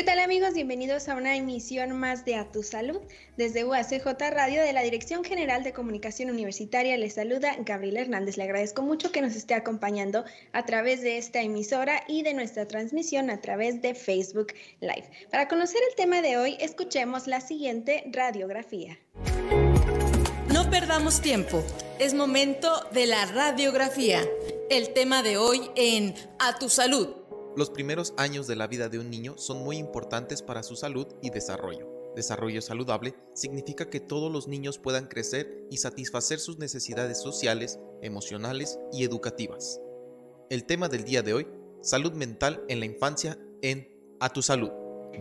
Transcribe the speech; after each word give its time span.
¿Qué 0.00 0.06
tal 0.06 0.18
amigos? 0.20 0.54
Bienvenidos 0.54 1.10
a 1.10 1.14
una 1.14 1.36
emisión 1.36 1.92
más 1.92 2.24
de 2.24 2.36
A 2.36 2.50
Tu 2.50 2.62
Salud. 2.62 3.02
Desde 3.36 3.64
UACJ 3.64 4.06
Radio 4.30 4.62
de 4.62 4.72
la 4.72 4.80
Dirección 4.80 5.24
General 5.24 5.62
de 5.62 5.74
Comunicación 5.74 6.30
Universitaria 6.30 6.96
les 6.96 7.12
saluda 7.12 7.54
Gabriela 7.66 8.00
Hernández. 8.00 8.38
Le 8.38 8.44
agradezco 8.44 8.80
mucho 8.80 9.12
que 9.12 9.20
nos 9.20 9.36
esté 9.36 9.52
acompañando 9.52 10.24
a 10.52 10.64
través 10.64 11.02
de 11.02 11.18
esta 11.18 11.42
emisora 11.42 12.02
y 12.08 12.22
de 12.22 12.32
nuestra 12.32 12.66
transmisión 12.66 13.28
a 13.28 13.42
través 13.42 13.82
de 13.82 13.94
Facebook 13.94 14.54
Live. 14.80 15.10
Para 15.30 15.48
conocer 15.48 15.82
el 15.90 15.94
tema 15.96 16.22
de 16.22 16.38
hoy, 16.38 16.56
escuchemos 16.60 17.26
la 17.26 17.42
siguiente 17.42 18.04
radiografía. 18.10 18.98
No 20.50 20.70
perdamos 20.70 21.20
tiempo. 21.20 21.62
Es 21.98 22.14
momento 22.14 22.86
de 22.94 23.04
la 23.04 23.26
radiografía. 23.26 24.22
El 24.70 24.94
tema 24.94 25.22
de 25.22 25.36
hoy 25.36 25.70
en 25.76 26.14
A 26.38 26.58
Tu 26.58 26.70
Salud. 26.70 27.19
Los 27.56 27.70
primeros 27.70 28.14
años 28.16 28.46
de 28.46 28.54
la 28.54 28.68
vida 28.68 28.88
de 28.88 29.00
un 29.00 29.10
niño 29.10 29.36
son 29.36 29.64
muy 29.64 29.76
importantes 29.76 30.40
para 30.40 30.62
su 30.62 30.76
salud 30.76 31.08
y 31.20 31.30
desarrollo. 31.30 31.88
Desarrollo 32.14 32.62
saludable 32.62 33.14
significa 33.34 33.90
que 33.90 33.98
todos 33.98 34.32
los 34.32 34.46
niños 34.46 34.78
puedan 34.78 35.08
crecer 35.08 35.66
y 35.68 35.78
satisfacer 35.78 36.38
sus 36.38 36.58
necesidades 36.58 37.20
sociales, 37.20 37.80
emocionales 38.02 38.78
y 38.92 39.04
educativas. 39.04 39.80
El 40.48 40.64
tema 40.64 40.88
del 40.88 41.04
día 41.04 41.22
de 41.22 41.34
hoy, 41.34 41.48
salud 41.80 42.12
mental 42.12 42.64
en 42.68 42.80
la 42.80 42.86
infancia 42.86 43.38
en 43.62 43.88
A 44.20 44.32
tu 44.32 44.42
salud. 44.42 44.70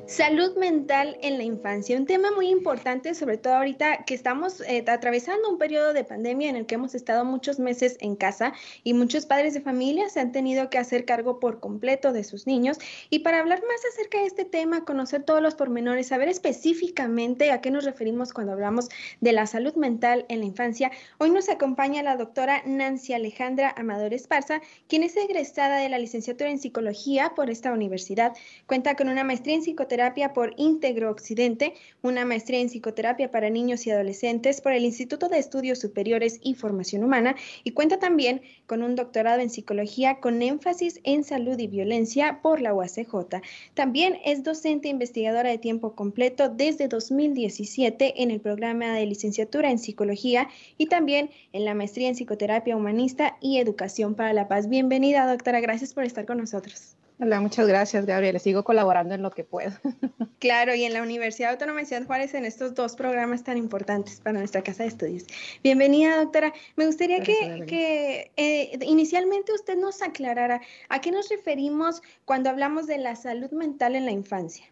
Salud 0.06 0.58
mental 0.58 1.18
en 1.22 1.38
la 1.38 1.44
infancia, 1.44 1.98
un 1.98 2.06
tema 2.06 2.32
muy 2.32 2.50
importante, 2.50 3.14
sobre 3.14 3.38
todo 3.38 3.56
ahorita 3.56 4.06
que 4.06 4.14
estamos 4.14 4.62
eh, 4.62 4.84
atravesando 4.88 5.50
un 5.50 5.58
periodo 5.58 5.94
de 5.94 6.04
pandemia 6.04 6.50
en 6.50 6.56
el 6.56 6.66
que 6.66 6.76
hemos 6.76 6.96
estado 6.96 7.26
muchos 7.26 7.60
meses 7.60 7.98
en 8.00 8.16
casa 8.16 8.54
y 8.84 8.94
muchos 8.94 9.26
padres 9.26 9.54
de 9.54 9.62
familia 9.62 10.10
se 10.10 10.20
han 10.20 10.32
tenido 10.32 10.70
que 10.70 10.78
hacer 10.78 11.06
cargo 11.06 11.40
por 11.40 11.60
completo 11.60 12.12
de 12.12 12.24
sus 12.24 12.48
niños. 12.48 12.78
Y 13.10 13.20
para 13.20 13.40
hablar 13.40 13.62
más 13.62 13.82
acerca 13.94 14.20
de 14.20 14.26
este 14.26 14.46
tema, 14.46 14.84
conocer 14.84 15.24
todos 15.24 15.42
los 15.42 15.56
pormenores, 15.56 16.08
saber 16.08 16.28
específicamente 16.28 17.52
a 17.52 17.62
qué 17.62 17.72
nos 17.72 17.84
referimos 17.84 18.34
cuando 18.34 18.54
hablamos 18.54 18.90
de 19.22 19.32
la 19.32 19.48
salud 19.48 19.76
mental 19.76 20.26
en 20.30 20.40
la 20.40 20.46
infancia, 20.46 20.92
hoy 21.20 21.30
nos 21.30 21.50
acompaña 21.50 22.04
la 22.04 22.18
doctora 22.18 22.64
Nancy 22.66 23.14
Alejandra 23.14 23.74
Amador 23.78 24.14
Esparza, 24.14 24.62
quien 24.88 25.04
es 25.04 25.16
egresada 25.18 25.78
de 25.78 25.90
la 25.90 26.00
licenciatura 26.00 26.50
en 26.50 26.60
psicología 26.60 27.34
por 27.36 27.50
esta 27.50 27.72
universidad. 27.72 28.34
Cuenta 28.66 28.96
con 28.96 29.10
una 29.10 29.24
maestría 29.24 29.56
en 29.56 29.62
psicología 29.62 29.79
psicoterapia 29.80 30.34
por 30.34 30.54
Íntegro 30.58 31.10
Occidente, 31.10 31.74
una 32.02 32.26
maestría 32.26 32.60
en 32.60 32.68
psicoterapia 32.68 33.32
para 33.32 33.50
niños 33.50 33.88
y 33.88 33.92
adolescentes 33.92 34.60
por 34.60 34.74
el 34.74 34.84
Instituto 34.84 35.30
de 35.30 35.40
Estudios 35.40 35.80
Superiores 35.80 36.38
y 36.44 36.56
Formación 36.56 37.02
Humana 37.02 37.38
y 37.64 37.72
cuenta 37.72 37.98
también 37.98 38.42
con 38.68 38.84
un 38.84 38.96
doctorado 38.96 39.40
en 39.40 39.50
psicología 39.50 40.20
con 40.20 40.42
énfasis 40.42 41.00
en 41.06 41.24
salud 41.24 41.58
y 41.58 41.68
violencia 41.68 42.42
por 42.42 42.60
la 42.60 42.74
UACJ. 42.74 43.42
También 43.74 44.18
es 44.26 44.44
docente 44.44 44.90
investigadora 44.90 45.50
de 45.50 45.58
tiempo 45.58 45.96
completo 45.96 46.50
desde 46.50 46.90
2017 46.90 48.22
en 48.22 48.32
el 48.32 48.42
programa 48.42 48.94
de 48.94 49.06
licenciatura 49.06 49.72
en 49.72 49.80
psicología 49.80 50.50
y 50.78 50.88
también 50.88 51.30
en 51.54 51.64
la 51.64 51.74
maestría 51.74 52.10
en 52.10 52.16
psicoterapia 52.16 52.76
humanista 52.76 53.38
y 53.40 53.60
educación 53.60 54.16
para 54.16 54.34
la 54.34 54.50
paz. 54.50 54.68
Bienvenida, 54.68 55.26
doctora. 55.26 55.62
Gracias 55.62 55.94
por 55.94 56.04
estar 56.04 56.26
con 56.26 56.38
nosotros. 56.38 56.98
Hola, 57.22 57.42
muchas 57.42 57.68
gracias, 57.68 58.06
Gabriela. 58.06 58.40
Sigo 58.40 58.64
colaborando 58.64 59.14
en 59.14 59.22
lo 59.22 59.32
que 59.32 59.44
puedo. 59.44 59.72
Claro, 60.40 60.74
y 60.74 60.86
en 60.86 60.94
la 60.94 61.04
Universidad 61.04 61.52
Autónoma 61.52 61.82
de 61.82 61.86
Ciudad 61.86 62.06
Juárez 62.06 62.34
en 62.34 62.46
estos 62.46 62.74
dos 62.74 62.96
programas 62.96 63.44
tan 63.44 63.58
importantes 63.58 64.22
para 64.22 64.40
nuestra 64.40 64.64
casa 64.64 64.84
de 64.84 64.90
estudios. 64.90 65.26
Bienvenida, 65.66 66.16
doctora. 66.16 66.54
Me 66.78 66.86
gustaría 66.86 67.22
que, 67.22 68.32
eh, 68.38 68.80
inicialmente 68.84 69.52
usted 69.52 69.78
nos 69.78 70.02
aclarara 70.02 70.62
a 70.88 71.02
qué 71.02 71.12
nos 71.12 71.28
referimos 71.28 72.02
cuando 72.24 72.50
hablamos 72.50 72.88
de 72.88 73.00
la 73.00 73.18
salud 73.18 73.52
mental 73.52 73.98
en 73.98 74.06
la 74.06 74.12
infancia. 74.12 74.64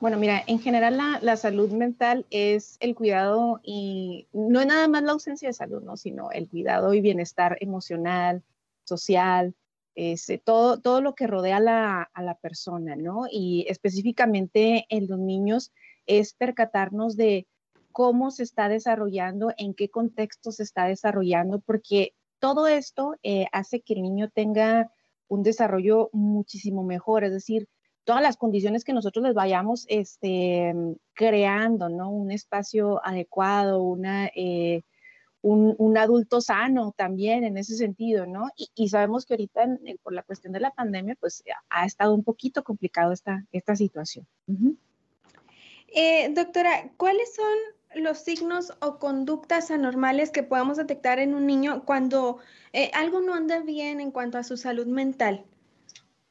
Bueno, 0.00 0.18
mira, 0.18 0.42
en 0.48 0.58
general 0.58 0.96
la, 0.96 1.20
la, 1.22 1.36
salud 1.36 1.70
mental 1.70 2.26
es 2.30 2.76
el 2.80 2.96
cuidado 2.96 3.60
y 3.62 4.26
no 4.32 4.60
es 4.60 4.66
nada 4.66 4.88
más 4.88 5.04
la 5.04 5.12
ausencia 5.12 5.48
de 5.48 5.52
salud, 5.52 5.84
¿no? 5.84 5.96
sino 5.96 6.32
el 6.32 6.48
cuidado 6.48 6.94
y 6.94 7.00
bienestar 7.00 7.58
emocional, 7.60 8.42
social, 8.82 9.54
este, 10.00 10.38
todo, 10.38 10.80
todo 10.80 11.02
lo 11.02 11.14
que 11.14 11.26
rodea 11.26 11.58
a 11.58 12.22
la, 12.22 12.38
persona, 12.40 12.96
¿no? 12.96 13.26
Y 13.30 13.66
específicamente 13.68 14.86
en 14.88 15.06
los 15.08 15.18
niños 15.18 15.72
es 16.06 16.32
percatarnos 16.32 17.18
de 17.18 17.46
cómo 17.92 18.30
se 18.30 18.44
está 18.44 18.70
desarrollando, 18.70 19.52
en 19.58 19.74
qué 19.74 19.90
contexto 19.90 20.52
se 20.52 20.62
está 20.62 20.86
desarrollando, 20.86 21.60
porque 21.60 22.14
todo 22.38 22.66
esto 22.66 23.16
eh, 23.22 23.44
hace 23.52 23.82
que 23.82 23.92
el 23.92 24.00
niño 24.00 24.30
tenga 24.30 24.90
un 25.28 25.42
desarrollo 25.42 26.08
muchísimo 26.14 26.82
mejor, 26.82 27.24
es 27.24 27.32
decir, 27.32 27.68
todas 28.04 28.22
las 28.22 28.38
condiciones 28.38 28.84
que 28.84 28.94
nosotros 28.94 29.22
les 29.22 29.34
vayamos 29.34 29.84
este, 29.88 30.74
creando, 31.12 31.90
¿no? 31.90 32.10
Un 32.10 32.30
espacio 32.30 33.04
adecuado, 33.04 33.82
una, 33.82 34.30
eh, 34.34 34.80
un, 35.42 35.96
adulto 35.96 36.40
sano 36.40 36.92
también 36.96 37.44
en 37.44 37.56
ese 37.56 37.76
sentido, 37.76 38.26
¿no? 38.26 38.50
Y, 38.74 38.88
sabemos 38.88 39.24
que 39.24 39.34
ahorita 39.34 39.78
por 40.02 40.12
la 40.12 40.22
cuestión 40.22 40.52
de 40.52 40.60
la 40.60 40.70
pandemia, 40.70 41.16
pues 41.18 41.42
ha 41.68 41.86
estado 41.86 42.14
un 42.14 42.24
poquito 42.24 42.62
complicado 42.62 43.12
esta, 43.12 43.44
esta 43.52 43.76
situación. 43.76 44.26
Eh, 45.88 46.32
doctora, 46.34 46.90
¿cuáles 46.96 47.34
son 47.34 48.02
los 48.02 48.18
signos 48.18 48.72
o 48.80 48.98
conductas 48.98 49.70
anormales 49.70 50.30
que 50.30 50.42
podemos 50.42 50.76
detectar 50.76 51.18
en 51.18 51.34
un 51.34 51.46
niño 51.46 51.84
cuando 51.84 52.38
eh, 52.72 52.90
algo 52.94 53.20
no 53.20 53.34
anda 53.34 53.60
bien 53.60 54.00
en 54.00 54.10
cuanto 54.10 54.38
a 54.38 54.44
su 54.44 54.56
salud 54.56 54.86
mental? 54.86 55.44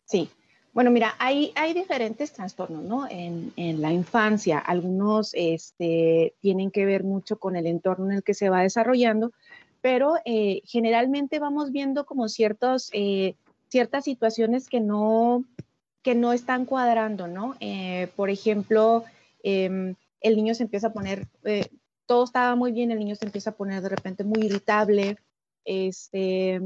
Sí, 0.06 0.30
bueno, 0.74 0.92
mira, 0.92 1.16
hay, 1.20 1.52
diferentes 1.74 2.32
trastornos, 2.32 2.84
¿no? 2.84 3.08
En, 3.10 3.52
en 3.56 3.82
la 3.82 3.92
infancia, 3.92 4.60
algunos 4.60 5.32
este, 5.34 6.36
tienen 6.42 6.72
que 6.72 6.86
ver 6.86 7.04
mucho 7.04 7.40
con 7.40 7.56
el 7.56 7.66
entorno 7.66 8.06
en 8.06 8.18
el 8.18 8.24
que 8.24 8.34
se 8.34 8.50
va 8.50 8.62
desarrollando, 8.62 9.32
pero 9.82 10.16
eh, 10.26 10.62
generalmente 10.66 11.40
vamos 11.40 11.72
viendo 11.72 12.06
como 12.06 12.30
ciertos, 12.30 12.90
eh, 12.94 13.36
ciertas 13.70 14.04
situaciones 14.06 14.68
que 14.68 14.80
no, 14.80 15.44
que 16.04 16.16
no 16.16 16.34
están 16.34 16.66
cuadrando, 16.66 17.28
¿no? 17.28 17.56
Eh, 17.60 18.10
por 18.16 18.30
ejemplo, 18.30 19.06
em, 19.44 19.96
el 20.22 20.36
niño 20.36 20.54
se 20.54 20.64
empieza 20.64 20.88
a 20.88 20.94
poner, 20.94 21.28
todo 22.06 22.26
estaba 22.26 22.56
muy 22.56 22.72
bien, 22.72 22.92
el 22.92 23.00
niño 23.00 23.16
se 23.16 23.26
empieza 23.26 23.52
a 23.52 23.56
poner 23.56 23.82
de 23.82 23.90
repente 23.90 24.24
muy 24.24 24.46
irritable, 24.46 25.18
este, 25.66 26.62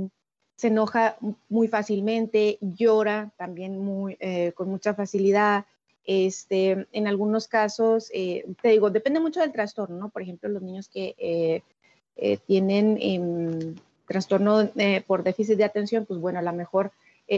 se 0.55 0.67
enoja 0.67 1.17
muy 1.49 1.67
fácilmente, 1.67 2.57
llora 2.61 3.31
también 3.37 3.79
muy, 3.79 4.17
eh, 4.19 4.51
con 4.55 4.69
mucha 4.69 4.93
facilidad. 4.93 5.65
Este, 6.05 6.87
en 6.91 7.07
algunos 7.07 7.47
casos, 7.47 8.09
eh, 8.13 8.45
te 8.61 8.69
digo, 8.69 8.89
depende 8.89 9.19
mucho 9.19 9.39
del 9.39 9.53
trastorno, 9.53 9.97
¿no? 9.97 10.09
Por 10.09 10.21
ejemplo, 10.21 10.49
los 10.49 10.61
niños 10.61 10.89
que 10.89 11.15
eh, 11.17 12.37
tienen 12.45 12.97
em, 13.01 13.75
trastorno 14.07 14.69
por 15.07 15.23
déficit 15.23 15.57
de 15.57 15.63
atención, 15.63 16.05
pues 16.05 16.19
bueno, 16.19 16.39
a 16.39 16.43
lo 16.43 16.53
mejor 16.53 16.91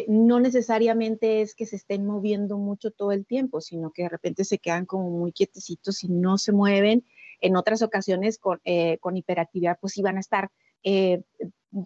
no 0.08 0.40
necesariamente 0.40 1.42
es 1.42 1.56
que 1.56 1.66
se 1.66 1.78
estén 1.78 2.06
moviendo 2.06 2.58
mucho 2.58 2.92
todo 2.92 3.12
el 3.12 3.26
tiempo, 3.26 3.62
sino 3.62 3.92
que 3.92 4.04
de 4.04 4.10
repente 4.10 4.44
se 4.44 4.58
quedan 4.58 4.86
como 4.86 5.10
muy 5.12 5.32
quietecitos 5.32 6.04
y 6.04 6.10
no 6.10 6.38
se 6.38 6.52
mueven. 6.52 7.06
En 7.40 7.56
otras 7.56 7.82
ocasiones 7.82 8.38
con, 8.40 8.60
con 9.00 9.16
hiperactividad, 9.16 9.78
pues 9.80 9.94
sí 9.94 10.02
van 10.02 10.18
a 10.18 10.22
estar 10.22 10.50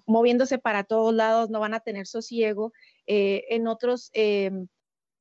moviéndose 0.05 0.57
para 0.57 0.83
todos 0.83 1.13
lados, 1.13 1.49
no 1.49 1.59
van 1.59 1.73
a 1.73 1.79
tener 1.79 2.07
sosiego. 2.07 2.73
Eh, 3.07 3.45
en 3.49 3.67
otros, 3.67 4.11
eh, 4.13 4.51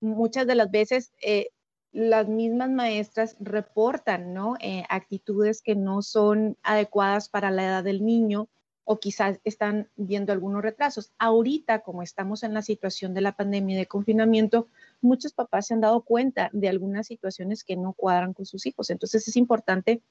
muchas 0.01 0.47
de 0.47 0.55
las 0.55 0.71
veces 0.71 1.13
eh, 1.23 1.51
las 1.93 2.29
mismas 2.29 2.71
maestras 2.71 3.37
reportan 3.41 4.35
¿no? 4.35 4.57
actitudes 4.89 5.63
que 5.63 5.75
no 5.75 6.03
son 6.03 6.57
adecuadas 6.63 7.29
para 7.29 7.51
la 7.51 7.65
edad 7.65 7.85
del 7.85 8.05
niño 8.05 8.49
o 8.85 9.01
quizás 9.01 9.39
están 9.45 9.89
viendo 9.97 10.33
algunos 10.33 10.63
retrasos. 10.63 11.13
Ahorita, 11.19 11.81
como 11.81 12.03
estamos 12.03 12.43
en 12.43 12.55
la 12.55 12.63
situación 12.63 13.15
de 13.15 13.23
la 13.23 13.33
pandemia 13.33 13.75
y 13.75 13.79
de 13.79 13.87
confinamiento, 13.87 14.69
muchos 15.01 15.33
papás 15.33 15.67
se 15.67 15.75
han 15.75 15.81
dado 15.81 16.03
cuenta 16.03 16.51
de 16.53 16.69
algunas 16.69 17.07
situaciones 17.07 17.65
que 17.65 17.77
no 17.77 17.93
cuadran 17.93 18.33
con 18.33 18.47
sus 18.47 18.67
hijos. 18.67 18.91
Entonces 18.91 19.29
es 19.29 19.37
importante 19.37 20.03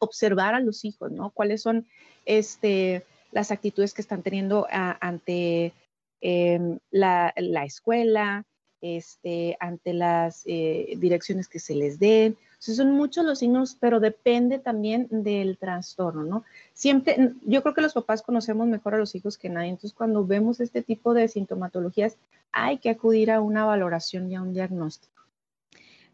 observar 0.00 0.54
a 0.54 0.60
los 0.60 0.84
hijos, 0.84 1.12
¿no? 1.12 1.30
¿Cuáles 1.30 1.62
son 1.62 1.86
este, 2.24 3.04
las 3.32 3.50
actitudes 3.50 3.94
que 3.94 4.02
están 4.02 4.22
teniendo 4.22 4.66
ante 4.70 5.72
em, 6.20 6.78
la, 6.90 7.32
escuela, 7.64 8.44
este, 8.80 9.56
ante 9.60 9.92
las 9.92 10.42
eh, 10.46 10.94
direcciones 10.98 11.48
que 11.48 11.58
se 11.58 11.74
les 11.74 11.98
den? 11.98 12.36
son 12.60 12.92
muchos 12.92 13.24
los 13.24 13.38
signos, 13.38 13.76
pero 13.80 14.00
depende 14.00 14.58
también 14.58 15.08
del 15.10 15.56
trastorno, 15.56 16.24
¿no? 16.24 16.44
Siempre, 16.74 17.32
yo 17.42 17.62
creo 17.62 17.74
que 17.74 17.80
los 17.80 17.94
papás 17.94 18.22
conocemos 18.22 18.66
mejor 18.68 18.94
a 18.94 18.98
los 18.98 19.14
hijos 19.14 19.38
que 19.38 19.48
nadie, 19.48 19.70
entonces 19.70 19.94
cuando 19.94 20.26
vemos 20.26 20.60
este 20.60 20.82
tipo 20.82 21.14
de 21.14 21.28
sintomatologías, 21.28 22.16
hay 22.52 22.78
que 22.78 22.90
acudir 22.90 23.30
a 23.30 23.40
una 23.40 23.64
valoración 23.64 24.30
y 24.30 24.34
a 24.34 24.42
un 24.42 24.52
diagnóstico. 24.52 25.19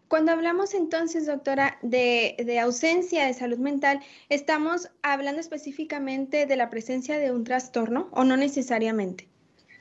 Cuando 0.08 0.30
hablamos 0.32 0.74
entonces, 0.74 1.26
doctora, 1.26 1.78
de, 1.82 2.58
ausencia 2.60 3.26
de 3.26 3.34
salud 3.34 3.58
mental, 3.58 4.00
¿estamos 4.28 4.88
hablando 5.02 5.40
específicamente 5.40 6.46
de 6.46 6.56
la 6.56 6.70
presencia 6.70 7.18
de 7.18 7.32
un 7.32 7.42
trastorno 7.44 8.08
o 8.12 8.22
no 8.22 8.36
necesariamente? 8.36 9.26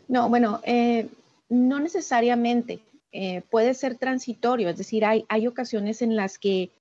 No, 0.07 0.29
bueno, 0.29 0.61
eh, 0.63 1.09
no 1.49 1.79
necesariamente. 1.79 2.79
Eh, 3.11 3.43
puede 3.49 3.73
ser 3.75 3.95
transitorio, 3.97 4.67
es 4.69 4.77
decir, 4.77 5.05
hay, 5.05 5.25
hay 5.29 5.47
ocasiones 5.47 6.01
en 6.01 6.17
las 6.17 6.37
que 6.37 6.71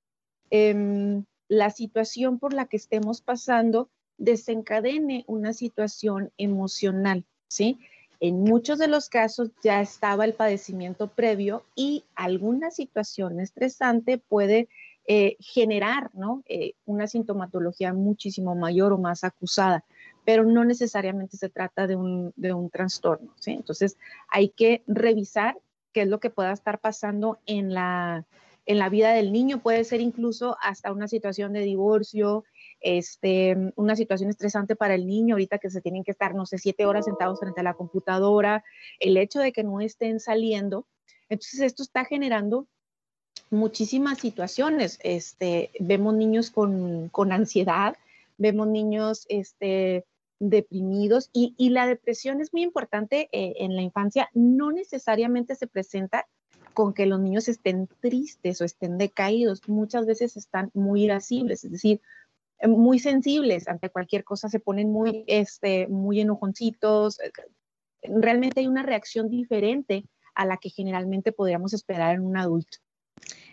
em, 0.50 1.24
la 1.46 1.70
situación 1.70 2.40
por 2.40 2.52
la 2.52 2.66
que 2.66 2.76
estemos 2.76 3.20
pasando 3.20 3.88
desencadene 4.18 5.24
una 5.28 5.52
situación 5.52 6.32
emocional, 6.36 7.24
¿sí? 7.46 7.78
En 8.26 8.40
muchos 8.40 8.78
de 8.78 8.88
los 8.88 9.10
casos 9.10 9.50
ya 9.62 9.82
estaba 9.82 10.24
el 10.24 10.32
padecimiento 10.32 11.08
previo 11.08 11.62
y 11.76 12.04
alguna 12.14 12.70
situación 12.70 13.38
estresante 13.38 14.16
puede 14.16 14.70
eh, 15.06 15.36
generar 15.40 16.08
¿no? 16.14 16.42
Eh, 16.46 16.72
una 16.86 17.06
sintomatología 17.06 17.92
muchísimo 17.92 18.54
mayor 18.54 18.94
o 18.94 18.96
más 18.96 19.24
acusada, 19.24 19.84
pero 20.24 20.42
no 20.46 20.64
necesariamente 20.64 21.36
se 21.36 21.50
trata 21.50 21.86
de 21.86 21.96
un, 21.96 22.32
de 22.36 22.54
un 22.54 22.70
trastorno. 22.70 23.34
Entonces 23.44 23.98
hay 24.28 24.48
que 24.48 24.82
revisar 24.86 25.58
qué 25.92 26.00
es 26.00 26.08
lo 26.08 26.18
que 26.18 26.30
pueda 26.30 26.52
estar 26.52 26.78
pasando 26.80 27.40
en 27.44 27.74
la, 27.74 28.24
en 28.64 28.78
la 28.78 28.88
vida 28.88 29.12
del 29.12 29.32
niño. 29.32 29.58
Puede 29.58 29.84
ser 29.84 30.00
incluso 30.00 30.56
hasta 30.62 30.92
una 30.92 31.08
situación 31.08 31.52
de 31.52 31.60
divorcio, 31.60 32.44
este, 32.84 33.72
una 33.76 33.96
situación 33.96 34.30
estresante 34.30 34.76
para 34.76 34.94
el 34.94 35.06
niño, 35.06 35.34
ahorita 35.34 35.58
que 35.58 35.70
se 35.70 35.80
tienen 35.80 36.04
que 36.04 36.12
estar, 36.12 36.34
no 36.34 36.46
sé, 36.46 36.58
siete 36.58 36.86
horas 36.86 37.06
sentados 37.06 37.40
frente 37.40 37.60
a 37.60 37.64
la 37.64 37.74
computadora, 37.74 38.62
el 39.00 39.16
hecho 39.16 39.40
de 39.40 39.52
que 39.52 39.64
no 39.64 39.80
estén 39.80 40.20
saliendo. 40.20 40.86
Entonces, 41.28 41.60
esto 41.60 41.82
está 41.82 42.04
generando 42.04 42.68
muchísimas 43.50 44.18
situaciones. 44.18 44.98
Este, 45.02 45.70
vemos 45.80 46.14
niños 46.14 46.50
con, 46.50 47.08
con 47.08 47.32
ansiedad, 47.32 47.96
vemos 48.36 48.68
niños 48.68 49.26
este, 49.28 50.04
deprimidos 50.38 51.30
y, 51.32 51.54
la 51.70 51.86
depresión 51.86 52.40
es 52.40 52.52
muy 52.52 52.62
importante 52.62 53.28
eh, 53.32 53.54
en 53.58 53.76
la 53.76 53.82
infancia, 53.82 54.28
no 54.34 54.72
necesariamente 54.72 55.54
se 55.54 55.66
presenta 55.66 56.26
con 56.74 56.92
que 56.92 57.06
los 57.06 57.20
niños 57.20 57.48
estén 57.48 57.88
tristes 58.00 58.60
o 58.60 58.64
estén 58.64 58.98
decaídos, 58.98 59.62
muchas 59.68 60.06
veces 60.06 60.36
están 60.36 60.70
muy 60.74 61.04
irascibles, 61.04 61.64
es 61.64 61.70
decir, 61.70 62.00
muy 62.68 62.98
sensibles 62.98 63.68
ante 63.68 63.90
cualquier 63.90 64.24
cosa, 64.24 64.48
se 64.48 64.60
ponen 64.60 64.90
muy, 64.90 65.24
este, 65.26 65.86
muy 65.88 66.20
enojoncitos, 66.20 67.20
eh, 67.20 67.30
realmente 68.02 68.60
hay 68.60 68.66
una 68.66 68.82
reacción 68.82 69.28
diferente 69.28 70.04
a 70.34 70.44
la 70.44 70.56
que 70.56 70.70
generalmente 70.70 71.32
podríamos 71.32 71.72
esperar 71.72 72.14
en 72.14 72.22
un 72.22 72.36
adulto. 72.36 72.78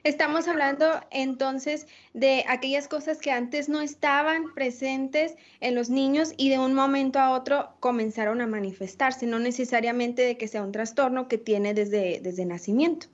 Estamos 0.04 0.48
hablando 0.48 0.88
entonces 1.12 1.86
de 2.14 2.44
aquellas 2.48 2.88
cosas 2.88 3.20
que 3.20 3.32
antes 3.32 3.70
no 3.70 3.82
estaban 3.82 4.52
presentes 4.56 5.36
en 5.60 5.76
los 5.76 5.92
niños 5.92 6.34
y 6.38 6.50
de 6.50 6.58
un 6.58 6.74
momento 6.74 7.20
a 7.20 7.32
otro 7.32 7.70
comenzaron 7.80 8.42
a 8.42 8.48
manifestarse, 8.48 9.28
no 9.28 9.38
necesariamente 9.38 10.24
de 10.24 10.38
que 10.38 10.48
sea 10.48 10.64
un 10.64 10.72
trastorno 10.72 11.28
que 11.28 11.38
tiene 11.38 11.76
desde, 11.76 12.20
desde 12.20 12.46
nacimiento. 12.46 13.08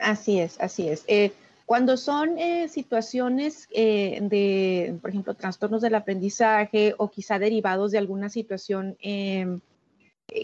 Así 0.00 0.40
es, 0.40 0.60
así 0.60 0.88
es. 0.88 1.04
Eh, 1.06 1.32
cuando 1.66 1.96
son 1.96 2.38
eh, 2.38 2.68
situaciones 2.68 3.68
eh, 3.70 4.18
de, 4.22 4.98
por 5.00 5.10
ejemplo, 5.10 5.34
trastornos 5.34 5.82
del 5.82 5.94
aprendizaje 5.94 6.94
o 6.98 7.10
quizá 7.10 7.38
derivados 7.38 7.92
de 7.92 7.98
alguna 7.98 8.28
situación 8.28 8.96
em, 9.00 9.60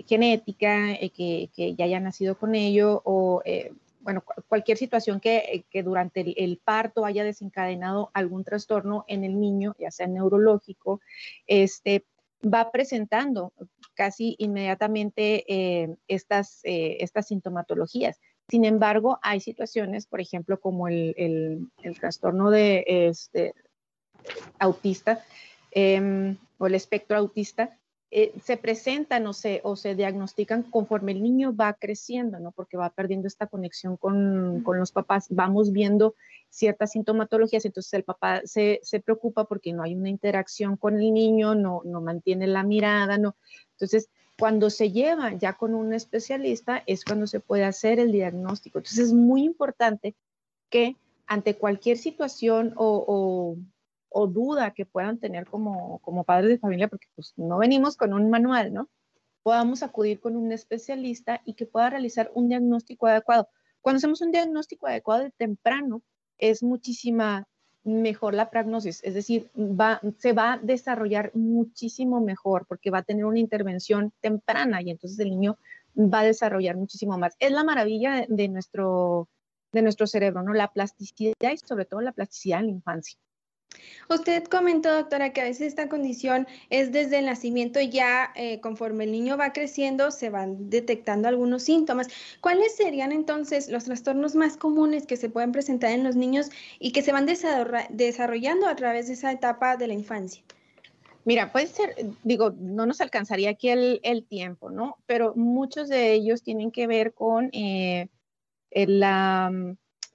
genética 0.07 0.97
que, 1.15 1.51
ya 1.77 1.85
haya 1.85 2.01
nacido 2.01 2.39
con 2.39 2.55
ello 2.55 3.03
o 3.05 3.43
bueno, 4.01 4.25
cualquier 4.49 4.79
situación 4.79 5.21
que, 5.21 5.65
durante 5.85 6.43
el, 6.43 6.59
parto 6.59 7.05
haya 7.05 7.25
desencadenado 7.25 8.11
algún 8.15 8.45
trastorno 8.45 9.05
en 9.09 9.25
el 9.25 9.39
niño, 9.39 9.75
ya 9.79 9.91
sea 9.91 10.07
neurológico, 10.07 11.01
este, 11.47 12.05
va 12.43 12.71
presentando 12.71 13.53
casi 13.95 14.37
inmediatamente 14.39 15.45
eh, 15.47 15.97
estas, 16.09 16.61
eh, 16.65 16.99
estas 17.01 17.29
sintomatologías. 17.29 18.19
Sin 18.51 18.65
embargo, 18.65 19.19
hay 19.23 19.41
situaciones, 19.41 20.07
por 20.07 20.21
ejemplo, 20.21 20.59
como 20.61 20.89
el, 20.89 21.15
el, 21.17 21.99
trastorno 21.99 22.51
de 22.51 22.85
este, 22.87 23.55
autista 24.59 25.25
em, 25.71 26.37
o 26.59 26.67
el 26.67 26.75
espectro 26.75 27.17
autista, 27.17 27.79
eh, 28.13 28.33
se 28.43 28.57
presentan 28.57 29.25
o 29.29 29.33
se, 29.33 29.61
o 29.63 29.77
se 29.77 29.95
diagnostican 29.95 30.65
conforme 30.65 31.13
el 31.13 31.23
niño 31.23 31.55
va 31.55 31.75
creciendo, 31.75 32.41
¿no? 32.41 32.51
Porque 32.51 32.77
va 32.77 32.91
perdiendo 32.91 33.29
esta 33.29 33.47
conexión 33.47 33.97
con, 33.97 34.65
con 34.65 34.81
los 34.81 34.91
papás, 34.91 35.29
vamos 35.31 35.71
viendo 35.71 36.17
ciertas 36.49 36.91
sintomatologías, 36.91 37.65
entonces 37.65 37.95
el 37.95 38.03
papá 38.03 38.41
se, 38.45 38.81
se, 38.83 38.99
preocupa 38.99 39.45
porque 39.45 39.73
no 39.73 39.85
hay 39.85 39.95
una 39.95 40.09
interacción 40.09 40.77
con 40.77 40.99
el 40.99 41.15
niño, 41.15 41.55
no, 41.55 41.83
no 41.85 42.01
mantiene 42.01 42.49
la 42.49 42.65
mirada, 42.65 43.17
no. 43.17 43.37
Entonces, 43.75 44.11
cuando 44.41 44.71
se 44.71 44.91
lleva 44.91 45.35
ya 45.35 45.53
con 45.53 45.75
un 45.75 45.93
especialista 45.95 46.83
es 46.87 47.05
cuando 47.05 47.29
se 47.29 47.39
puede 47.39 47.65
hacer 47.65 48.01
el 48.01 48.11
diagnóstico. 48.11 48.79
Entonces, 48.79 49.07
es 49.07 49.13
muy 49.13 49.45
importante 49.45 50.17
que 50.71 50.97
ante 51.27 51.57
cualquier 51.57 51.99
situación 51.99 52.73
o 52.77 53.57
o 54.11 54.27
duda 54.27 54.73
que 54.73 54.85
puedan 54.85 55.19
tener 55.19 55.47
como, 55.47 56.01
como 56.01 56.25
padres 56.25 56.51
de 56.51 56.59
familia, 56.59 56.89
porque 56.89 57.07
pues 57.15 57.33
no 57.37 57.59
venimos 57.59 57.97
con 57.97 58.13
un 58.13 58.29
manual, 58.29 58.75
¿no? 58.75 58.91
Podamos 59.43 59.83
acudir 59.83 60.21
con 60.21 60.37
un 60.37 60.53
especialista 60.53 61.41
y 61.47 61.55
que 61.55 61.65
pueda 61.65 61.91
realizar 61.91 62.31
un 62.35 62.49
diagnóstico 62.49 63.07
adecuado. 63.07 63.49
Cuando 63.81 63.99
hacemos 63.99 64.21
un 64.21 64.33
diagnóstico 64.33 64.87
adecuado 64.87 65.23
de 65.23 65.31
temprano, 65.31 66.03
es 66.37 66.63
muchísima 66.63 67.47
mejor 67.85 68.35
la 68.35 68.51
prognosis, 68.51 69.03
es 69.05 69.15
decir, 69.15 69.51
va, 69.57 70.01
se 70.19 70.33
va 70.33 70.55
a 70.55 70.59
desarrollar 70.59 71.31
muchísimo 71.35 72.21
mejor 72.21 72.67
porque 72.67 72.91
va 72.91 72.99
a 72.99 73.03
tener 73.03 73.25
una 73.25 73.39
intervención 73.39 74.13
temprana 74.21 74.83
y 74.83 74.91
entonces 74.91 75.19
el 75.19 75.31
niño 75.31 75.57
va 75.97 76.21
a 76.21 76.25
desarrollar 76.25 76.77
muchísimo 76.77 77.19
más. 77.19 77.37
Es 77.39 77.53
la 77.53 77.65
maravilla 77.65 78.27
de 78.29 78.49
nuestro, 78.49 79.29
de 79.73 79.83
nuestro 79.83 80.07
cerebro, 80.07 80.43
¿no? 80.43 80.53
La 80.53 80.73
plasticidad 80.73 81.35
y 81.41 81.57
sobre 81.57 81.85
todo 81.85 82.01
la 82.01 82.13
plasticidad 82.13 82.61
en 82.61 82.67
la 82.67 82.73
infancia. 82.73 83.19
Usted 84.09 84.43
comentó, 84.45 84.93
doctora, 84.93 85.33
que 85.33 85.41
a 85.41 85.45
veces 85.45 85.69
esta 85.69 85.89
condición 85.89 86.49
es 86.69 86.91
desde 86.91 87.21
el 87.21 87.27
nacimiento 87.27 87.81
ya 87.81 88.33
eh, 88.35 88.61
conforme 88.61 89.05
el 89.05 89.13
niño 89.13 89.37
va 89.37 89.53
creciendo 89.53 90.11
se 90.11 90.31
van 90.31 90.69
detectando 90.69 91.29
algunos 91.29 91.63
síntomas. 91.63 92.09
¿Cuáles 92.41 92.75
serían 92.75 93.13
entonces 93.13 93.69
los 93.69 93.85
trastornos 93.85 94.35
más 94.35 94.57
comunes 94.57 95.07
que 95.07 95.17
se 95.17 95.31
pueden 95.31 95.53
presentar 95.53 95.93
en 95.93 96.03
los 96.03 96.17
niños 96.17 96.51
y 96.81 96.91
que 96.91 97.03
se 97.03 97.13
van 97.13 97.27
desarrollando 97.27 98.67
a 98.67 98.75
través 98.75 99.07
de 99.07 99.13
esa 99.13 99.31
etapa 99.31 99.77
de 99.77 99.87
la 99.87 99.95
infancia? 99.95 100.43
Mira, 101.25 101.53
puede 101.53 101.69
ser, 101.69 101.95
digo, 102.25 102.53
no 102.59 102.87
nos 102.87 103.01
alcanzaría 103.01 103.51
aquí 103.51 103.69
el, 103.69 104.27
tiempo, 104.27 104.71
¿no? 104.71 104.97
Pero 105.07 105.35
muchos 105.37 105.89
de 105.89 106.15
ellos 106.15 106.43
tienen 106.43 106.73
que 106.73 106.89
ver 106.89 107.13
con 107.15 107.51
eh, 107.53 108.09
la 108.73 109.53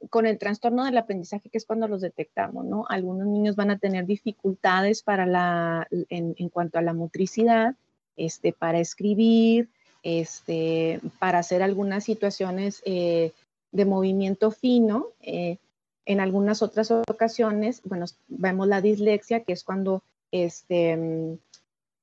con 0.10 0.26
el 0.26 0.38
trastorno 0.38 0.86
del 0.86 0.98
aprendizaje, 0.98 1.50
que 1.50 1.58
es 1.58 1.66
cuando 1.66 1.88
los 1.88 2.02
detectamos, 2.02 2.66
¿no? 2.66 2.86
Algunos 2.90 3.28
niños 3.28 3.56
van 3.56 3.72
a 3.72 3.80
tener 3.80 4.06
dificultades 4.06 5.02
para 5.02 5.26
la, 5.26 5.88
en, 6.10 6.50
cuanto 6.50 6.80
a 6.80 6.82
la 6.82 6.94
motricidad, 6.94 7.76
este, 8.18 8.54
para 8.54 8.80
escribir, 8.80 9.70
este, 10.04 11.02
para 11.20 11.40
hacer 11.40 11.64
algunas 11.64 12.04
situaciones 12.04 12.82
eh, 12.86 13.32
de 13.72 13.86
movimiento 13.86 14.52
fino. 14.52 15.08
Eh, 15.22 15.58
en 16.06 16.20
algunas 16.20 16.62
otras 16.62 16.92
ocasiones, 16.92 17.82
bueno, 17.84 18.06
vemos 18.28 18.68
la 18.68 18.82
dislexia, 18.82 19.44
que 19.44 19.54
es 19.54 19.64
cuando 19.64 20.04
este, 20.32 21.40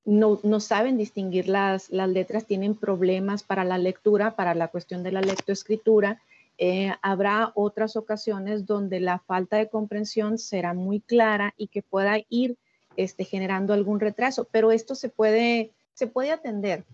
no, 0.05 0.41
no, 0.43 0.61
saben 0.61 0.99
distinguir 0.99 1.49
las, 1.49 1.89
las 1.91 2.09
letras, 2.09 2.47
tienen 2.47 2.75
problemas 2.75 3.45
para 3.45 3.63
la 3.63 3.79
lectura, 3.79 4.35
para 4.35 4.55
la 4.57 4.69
cuestión 4.69 5.05
de 5.05 5.13
la 5.13 5.21
lectoescritura 5.21 6.21
eh, 6.59 6.93
habrá 7.03 7.53
otras 7.55 7.97
ocasiones 7.97 8.67
donde 8.67 9.01
la 9.01 9.19
falta 9.19 9.57
de 9.57 9.69
comprensión 9.69 10.39
será 10.39 10.75
muy 10.75 11.01
clara 11.01 11.55
y 11.57 11.69
que 11.69 11.83
pueda 11.83 12.19
ir 12.29 12.59
este, 12.97 13.25
generando 13.25 13.73
algún 13.73 14.01
retraso, 14.01 14.47
pero 14.51 14.71
esto 14.71 14.95
se 14.95 15.09
puede, 15.09 15.73
se 15.95 16.07
puede 16.07 16.31
atender. 16.31 16.85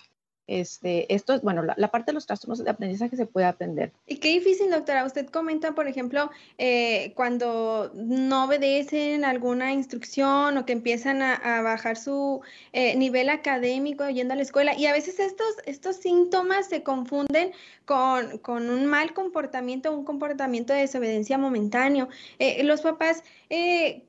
Este, 0.48 1.14
esto 1.14 1.34
es, 1.34 1.42
bueno, 1.42 1.62
la, 1.62 1.90
parte 1.90 2.06
de 2.06 2.14
los 2.14 2.26
trastornos 2.26 2.64
de 2.64 2.70
aprendizaje 2.70 3.16
se 3.16 3.26
puede 3.26 3.46
aprender. 3.46 3.92
Y 4.06 4.16
qué 4.16 4.28
difícil, 4.30 4.70
doctora. 4.70 5.04
Usted 5.04 5.26
comenta, 5.26 5.72
por 5.72 5.86
ejemplo, 5.86 6.30
eh, 6.56 7.12
cuando 7.14 7.92
no 7.94 8.46
obedecen 8.46 9.26
alguna 9.26 9.72
instrucción 9.74 10.56
o 10.56 10.64
que 10.64 10.72
empiezan 10.72 11.20
a, 11.20 11.60
bajar 11.60 11.98
su 11.98 12.40
eh, 12.72 12.96
nivel 12.96 13.28
académico 13.28 14.08
yendo 14.08 14.32
a 14.32 14.36
la 14.38 14.42
escuela. 14.42 14.74
Y 14.74 14.86
a 14.86 14.92
veces 14.92 15.20
estos, 15.20 15.54
estos 15.66 15.96
síntomas 15.96 16.66
se 16.68 16.82
confunden 16.82 17.52
con, 17.84 18.38
con 18.38 18.70
un 18.70 18.86
mal 18.86 19.12
comportamiento, 19.12 19.92
un 19.92 20.04
comportamiento 20.04 20.72
de 20.72 20.80
desobediencia 20.80 21.36
momentáneo. 21.36 22.08
Eh, 22.38 22.64
los 22.64 22.80
papás, 22.80 23.22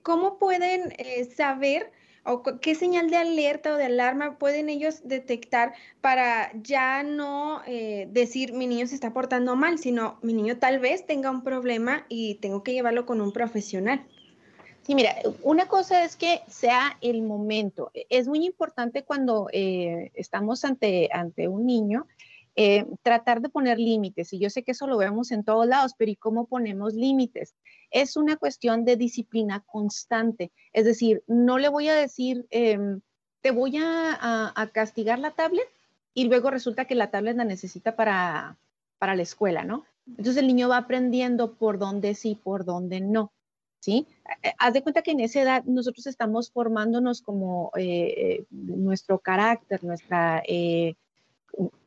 ¿cómo 0.03 0.37
pueden 0.37 0.93
saber? 1.35 1.91
O 2.29 2.43
qué 2.43 2.75
señal 2.75 3.09
de 3.09 3.17
alerta 3.17 3.73
o 3.73 3.77
de 3.77 3.85
alarma 3.85 4.37
pueden 4.37 4.69
ellos 4.69 5.01
detectar 5.03 5.73
para 6.01 6.51
ya 6.61 7.03
no 7.03 7.61
eh, 7.65 8.07
decir 8.11 8.53
mi 8.53 8.67
niño 8.67 8.85
se 8.87 8.95
está 8.95 9.11
portando 9.13 9.55
mal, 9.55 9.79
sino 9.79 10.19
mi 10.21 10.33
niño 10.33 10.57
tal 10.57 10.79
vez 10.79 11.05
tenga 11.05 11.31
un 11.31 11.43
problema 11.43 12.05
y 12.07 12.35
tengo 12.35 12.63
que 12.63 12.73
llevarlo 12.73 13.05
con 13.05 13.19
un 13.19 13.31
profesional. 13.31 14.05
Sí, 14.83 14.95
mira, 14.95 15.15
una 15.43 15.67
cosa 15.67 16.03
es 16.03 16.15
que 16.15 16.41
sea 16.47 16.97
el 17.01 17.21
momento. 17.21 17.91
Es 18.09 18.27
muy 18.27 18.45
importante 18.45 19.03
cuando 19.03 19.47
eh, 19.51 20.11
estamos 20.15 20.65
ante, 20.65 21.09
ante 21.11 21.47
un 21.47 21.65
niño 21.65 22.07
eh, 22.55 22.85
tratar 23.03 23.41
de 23.41 23.49
poner 23.49 23.79
límites. 23.79 24.33
Y 24.33 24.39
yo 24.39 24.49
sé 24.49 24.63
que 24.63 24.71
eso 24.71 24.87
lo 24.87 24.97
vemos 24.97 25.31
en 25.31 25.43
todos 25.43 25.67
lados, 25.67 25.93
pero 25.97 26.11
¿y 26.11 26.15
cómo 26.15 26.45
ponemos 26.45 26.93
límites? 26.93 27.55
Es 27.91 28.17
una 28.17 28.37
cuestión 28.37 28.85
de 28.85 28.95
disciplina 28.95 29.63
constante. 29.65 30.51
Es 30.73 30.85
decir, 30.85 31.23
no 31.27 31.57
le 31.57 31.69
voy 31.69 31.87
a 31.89 31.95
decir, 31.95 32.47
em, 32.49 33.01
te 33.41 33.51
voy 33.51 33.77
a, 33.77 34.53
castigar 34.73 35.19
la 35.19 35.31
tablet 35.31 35.67
y 36.13 36.25
luego 36.25 36.51
resulta 36.51 36.85
que 36.85 36.95
la 36.95 37.11
tablet 37.11 37.37
la 37.37 37.45
necesita 37.45 37.95
para, 37.95 38.57
para 38.97 39.15
la 39.15 39.23
escuela, 39.23 39.63
¿no? 39.63 39.85
Entonces 40.07 40.37
el 40.37 40.47
niño 40.47 40.69
va 40.69 40.77
aprendiendo 40.77 41.53
por 41.53 41.77
dónde 41.77 42.15
sí, 42.15 42.35
por 42.35 42.65
dónde 42.65 42.99
no. 42.99 43.31
¿Sí? 43.81 44.07
Eh, 44.43 44.51
haz 44.57 44.73
de 44.73 44.83
cuenta 44.83 45.01
que 45.01 45.11
en 45.11 45.21
esa 45.21 45.41
edad 45.41 45.63
nosotros 45.63 46.05
estamos 46.05 46.51
formándonos 46.51 47.21
como 47.21 47.71
eh, 47.77 48.43
nuestro 48.49 49.19
carácter, 49.19 49.83
nuestra 49.85 50.43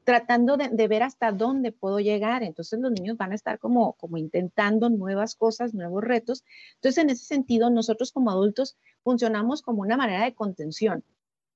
tratando 0.04 0.56
de, 0.56 0.88
ver 0.88 1.02
hasta 1.02 1.32
dónde 1.32 1.72
puedo 1.72 2.00
llegar. 2.00 2.42
Entonces 2.42 2.80
los 2.80 2.92
niños 2.92 3.16
van 3.16 3.32
a 3.32 3.34
estar 3.34 3.58
como, 3.58 3.94
como 3.94 4.16
intentando 4.16 4.90
nuevas 4.90 5.34
cosas, 5.34 5.74
nuevos 5.74 6.02
retos. 6.02 6.44
Entonces 6.74 7.02
en 7.02 7.10
ese 7.10 7.24
sentido 7.24 7.70
nosotros 7.70 8.12
como 8.12 8.30
adultos 8.30 8.76
funcionamos 9.04 9.62
como 9.62 9.82
una 9.82 9.96
manera 9.96 10.24
de 10.24 10.34
contención. 10.34 11.04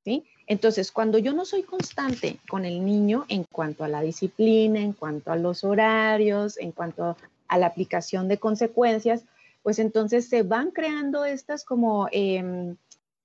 ¿sí? 0.05 0.25
Entonces 0.47 0.93
cuando 0.93 1.19
yo 1.19 1.33
no 1.33 1.45
soy 1.45 1.65
constante 1.65 2.39
con 2.49 2.65
el 2.65 2.85
niño 2.85 3.25
en 3.29 3.45
cuanto 3.45 3.85
a 3.85 3.89
la 3.89 4.03
disciplina, 4.03 4.81
en 4.81 4.93
cuanto 4.93 5.33
a 5.33 5.37
los 5.37 5.65
horarios, 5.65 6.59
en 6.59 6.73
cuanto 6.73 7.17
a 7.49 7.59
la 7.59 7.67
aplicación 7.67 8.29
de 8.29 8.39
consecuencias, 8.39 9.25
pues 9.63 9.81
entonces 9.81 10.29
se 10.29 10.43
van 10.43 10.71
creando 10.71 11.25
estas 11.25 11.65
como... 11.65 12.09
Em, 12.13 12.77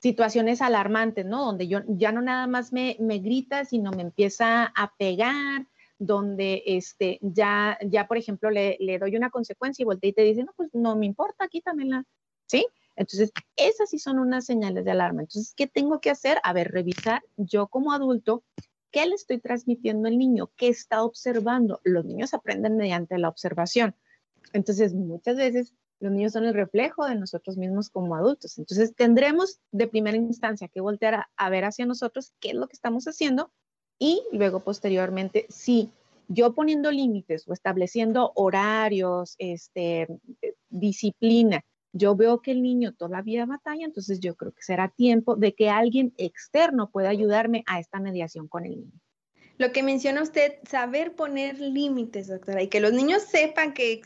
situaciones 0.02 0.62
alarmantes, 0.62 1.26
¿no? 1.26 1.46
Donde 1.46 1.68
yo 1.68 1.80
ya 1.88 2.12
no 2.12 2.22
nada 2.22 2.48
más 2.48 2.74
me, 2.74 2.98
me 3.00 3.20
grita, 3.20 3.66
sino 3.66 3.92
me 3.92 4.02
empieza 4.02 4.66
a 4.66 4.94
pegar, 4.98 5.68
donde 6.00 6.64
este, 6.66 7.20
ya, 7.22 7.78
ya 7.86 8.08
por 8.08 8.18
ejemplo, 8.18 8.50
le, 8.50 8.78
le 8.80 8.98
doy 8.98 9.16
una 9.16 9.30
consecuencia 9.30 9.84
y 9.84 9.86
voltea 9.86 10.10
y 10.10 10.14
te 10.14 10.24
dice, 10.24 10.44
no, 10.44 10.54
pues 10.58 10.70
no 10.74 10.96
me 10.96 11.06
importa, 11.06 11.48
quítamela, 11.48 12.04
¿sí? 12.48 12.66
Entonces, 12.96 13.32
esas 13.56 13.92
sí 13.92 14.00
son 14.00 14.18
unas 14.18 14.46
señales 14.46 14.84
de 14.84 14.92
alarma. 14.92 15.22
Entonces, 15.22 15.54
¿qué 15.56 15.68
tengo 15.68 16.02
que 16.02 16.10
hacer? 16.10 16.40
A 16.44 16.54
ver, 16.54 16.72
revisar 16.72 17.22
yo 17.38 17.68
como 17.68 17.94
adulto, 17.94 18.44
¿qué 18.90 19.06
le 19.06 19.14
estoy 19.16 19.40
transmitiendo 19.40 20.08
al 20.08 20.18
niño? 20.18 20.52
¿Qué 20.58 20.68
está 20.68 21.04
observando? 21.04 21.80
Los 21.84 22.06
niños 22.06 22.34
aprenden 22.34 22.76
mediante 22.78 23.18
la 23.20 23.30
observación. 23.30 23.96
Entonces, 24.54 24.94
muchas 24.94 25.38
veces 25.38 25.74
los 26.02 26.12
niños 26.12 26.34
son 26.34 26.46
el 26.46 26.54
reflejo 26.54 27.06
de 27.06 27.16
nosotros 27.16 27.58
mismos 27.58 27.90
como 27.90 28.16
adultos. 28.16 28.58
Entonces, 28.58 28.94
tendremos 28.96 29.60
de 29.72 29.88
primera 29.88 30.18
instancia 30.18 30.68
que 30.68 30.82
voltear 30.82 31.28
a, 31.36 31.50
ver 31.50 31.64
hacia 31.64 31.86
nosotros 31.86 32.34
qué 32.40 32.50
es 32.50 32.56
lo 32.56 32.68
que 32.68 32.74
estamos 32.74 33.06
haciendo 33.06 33.52
y 34.00 34.24
luego 34.32 34.62
posteriormente, 34.62 35.46
si 35.50 35.92
yo 36.28 36.54
poniendo 36.54 36.92
límites 36.92 37.48
o 37.48 37.54
estableciendo 37.54 38.32
horarios, 38.36 39.36
este, 39.38 40.08
disciplina, 40.70 41.64
yo 41.94 42.16
veo 42.16 42.42
que 42.42 42.52
el 42.52 42.64
niño 42.64 42.94
todavía 42.94 43.46
batalla, 43.46 43.86
entonces 43.86 44.20
yo 44.20 44.36
creo 44.36 44.54
que 44.54 44.64
será 44.64 44.90
tiempo 44.90 45.36
de 45.36 45.54
que 45.54 45.70
alguien 45.70 46.14
externo 46.18 46.90
pueda 46.90 47.10
ayudarme 47.10 47.64
a 47.68 47.80
esta 47.80 48.00
mediación 48.00 48.48
con 48.48 48.66
el 48.66 48.72
niño 48.72 49.02
lo 49.62 49.72
que 49.72 49.84
menciona 49.84 50.24
usted, 50.24 50.56
saber 50.68 51.14
poner 51.14 51.60
límites, 51.60 52.28
doctora, 52.28 52.64
y 52.64 52.68
que 52.68 52.80
los 52.80 52.94
niños 52.94 53.22
sepan 53.22 53.74
que, 53.74 54.02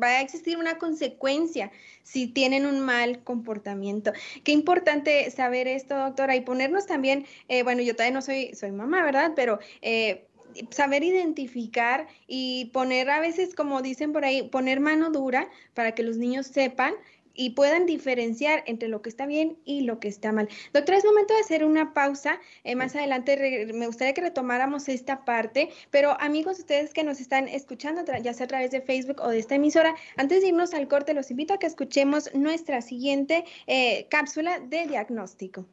va 0.00 0.08
a 0.08 0.20
existir 0.20 0.58
una 0.58 0.76
consecuencia 0.76 1.72
si 2.02 2.26
tienen 2.26 2.66
un 2.66 2.80
mal 2.80 3.24
comportamiento. 3.24 4.12
Qué 4.44 4.52
importante 4.52 5.30
saber 5.30 5.68
esto, 5.68 5.96
doctora, 5.96 6.36
y 6.36 6.42
ponernos 6.42 6.86
también, 6.86 7.24
eh, 7.48 7.62
bueno, 7.62 7.80
yo 7.80 7.94
todavía 7.94 8.12
no 8.14 8.20
soy, 8.20 8.54
soy 8.54 8.72
mamá, 8.72 9.02
¿verdad? 9.02 9.32
Pero... 9.34 9.58
Eh, 9.82 10.26
saber 10.70 11.04
identificar 11.04 12.08
y 12.26 12.72
poner 12.72 13.08
a 13.08 13.20
veces, 13.20 13.54
como 13.54 13.82
dicen 13.82 14.12
por 14.12 14.24
ahí, 14.24 14.42
poner 14.42 14.80
mano 14.80 15.12
dura 15.12 15.48
para 15.74 15.92
que 15.94 16.02
los 16.02 16.16
niños 16.16 16.48
sepan 16.48 16.94
y 17.40 17.50
puedan 17.50 17.86
diferenciar 17.86 18.62
entre 18.66 18.88
lo 18.88 19.00
que 19.00 19.08
está 19.08 19.24
bien 19.24 19.56
y 19.64 19.80
lo 19.80 19.98
que 19.98 20.08
está 20.08 20.30
mal. 20.30 20.50
Doctora, 20.74 20.98
es 20.98 21.06
momento 21.06 21.32
de 21.32 21.40
hacer 21.40 21.64
una 21.64 21.94
pausa. 21.94 22.38
Eh, 22.64 22.74
más 22.74 22.94
adelante 22.94 23.66
me 23.72 23.86
gustaría 23.86 24.12
que 24.12 24.20
retomáramos 24.20 24.90
esta 24.90 25.24
parte, 25.24 25.70
pero 25.90 26.20
amigos, 26.20 26.58
ustedes 26.58 26.92
que 26.92 27.02
nos 27.02 27.18
están 27.18 27.48
escuchando, 27.48 28.02
ya 28.22 28.34
sea 28.34 28.44
a 28.44 28.48
través 28.48 28.72
de 28.72 28.82
Facebook 28.82 29.22
o 29.22 29.30
de 29.30 29.38
esta 29.38 29.54
emisora, 29.54 29.94
antes 30.18 30.42
de 30.42 30.48
irnos 30.48 30.74
al 30.74 30.86
corte, 30.86 31.14
los 31.14 31.30
invito 31.30 31.54
a 31.54 31.58
que 31.58 31.66
escuchemos 31.66 32.28
nuestra 32.34 32.82
siguiente 32.82 33.46
eh, 33.66 34.06
cápsula 34.10 34.60
de 34.60 34.86
diagnóstico. 34.86 35.64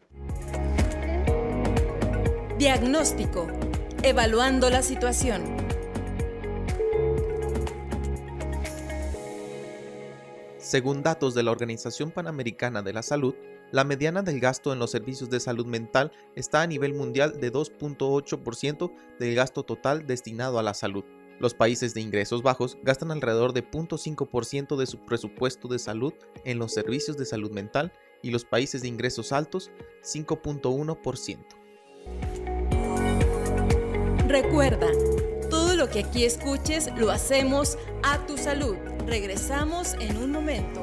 Diagnóstico. 2.57 3.45
Evaluando 4.03 4.69
la 4.69 4.81
situación. 4.81 5.66
Según 10.67 11.01
datos 11.01 11.33
de 11.33 11.43
la 11.43 11.51
Organización 11.51 12.11
Panamericana 12.11 12.81
de 12.81 12.91
la 12.91 13.01
Salud, 13.01 13.33
la 13.71 13.85
mediana 13.85 14.21
del 14.21 14.41
gasto 14.41 14.73
en 14.73 14.79
los 14.79 14.91
servicios 14.91 15.29
de 15.29 15.39
salud 15.39 15.65
mental 15.65 16.11
está 16.35 16.61
a 16.61 16.67
nivel 16.67 16.93
mundial 16.93 17.39
de 17.39 17.53
2.8% 17.53 18.91
del 19.17 19.33
gasto 19.33 19.63
total 19.63 20.05
destinado 20.05 20.59
a 20.59 20.63
la 20.63 20.73
salud. 20.73 21.05
Los 21.39 21.53
países 21.53 21.93
de 21.93 22.01
ingresos 22.01 22.43
bajos 22.43 22.77
gastan 22.83 23.11
alrededor 23.11 23.53
de 23.53 23.63
0.5% 23.63 24.75
de 24.75 24.87
su 24.87 25.05
presupuesto 25.05 25.69
de 25.69 25.79
salud 25.79 26.11
en 26.43 26.59
los 26.59 26.73
servicios 26.73 27.15
de 27.15 27.23
salud 27.23 27.51
mental 27.51 27.93
y 28.21 28.31
los 28.31 28.43
países 28.43 28.81
de 28.81 28.89
ingresos 28.89 29.31
altos 29.31 29.71
5.1%. 30.03 31.37
Recuerda, 34.27 34.87
todo 35.49 35.77
lo 35.77 35.87
que 35.87 35.99
aquí 35.99 36.25
escuches 36.25 36.89
lo 36.97 37.09
hacemos 37.09 37.77
a 38.03 38.25
tu 38.27 38.35
salud. 38.37 38.75
Regresamos 39.07 39.95
en 40.01 40.17
un 40.17 40.31
momento. 40.31 40.81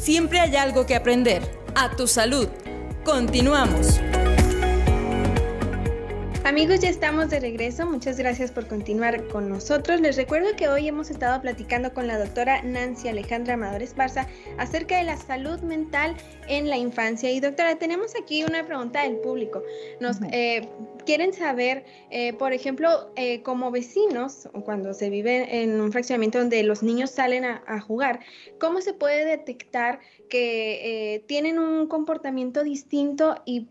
Siempre 0.00 0.40
hay 0.40 0.56
algo 0.56 0.86
que 0.86 0.96
aprender. 0.96 1.42
A 1.74 1.94
tu 1.94 2.06
salud. 2.06 2.48
Continuamos. 3.04 4.00
Amigos, 6.48 6.80
ya 6.80 6.88
estamos 6.88 7.28
de 7.28 7.40
regreso. 7.40 7.84
Muchas 7.84 8.16
gracias 8.16 8.50
por 8.50 8.66
continuar 8.66 9.28
con 9.28 9.50
nosotros. 9.50 10.00
Les 10.00 10.16
recuerdo 10.16 10.56
que 10.56 10.66
hoy 10.66 10.88
hemos 10.88 11.10
estado 11.10 11.42
platicando 11.42 11.92
con 11.92 12.06
la 12.06 12.18
doctora 12.18 12.62
Nancy 12.62 13.08
Alejandra 13.08 13.52
Amador 13.52 13.82
Esparza 13.82 14.26
acerca 14.56 14.96
de 14.96 15.04
la 15.04 15.18
salud 15.18 15.60
mental 15.60 16.16
en 16.48 16.70
la 16.70 16.78
infancia. 16.78 17.30
Y 17.30 17.40
doctora, 17.40 17.76
tenemos 17.76 18.14
aquí 18.18 18.44
una 18.44 18.64
pregunta 18.64 19.02
del 19.02 19.16
público. 19.16 19.62
Nos 20.00 20.22
eh, 20.32 20.66
quieren 21.08 21.32
saber, 21.32 21.86
eh, 22.10 22.34
por 22.34 22.52
ejemplo, 22.52 23.10
eh, 23.16 23.40
como 23.40 23.70
vecinos, 23.70 24.46
cuando 24.66 24.92
se 24.92 25.08
vive 25.08 25.62
en 25.62 25.80
un 25.80 25.90
fraccionamiento 25.90 26.36
donde 26.36 26.62
los 26.64 26.82
niños 26.82 27.12
salen 27.12 27.46
a, 27.46 27.80
jugar, 27.80 28.20
¿cómo 28.60 28.82
se 28.82 28.92
puede 28.92 29.24
detectar 29.24 30.00
que 30.28 31.24
tienen 31.26 31.58
un 31.58 31.86
comportamiento 31.86 32.62
distinto 32.62 33.36
y, 33.46 33.68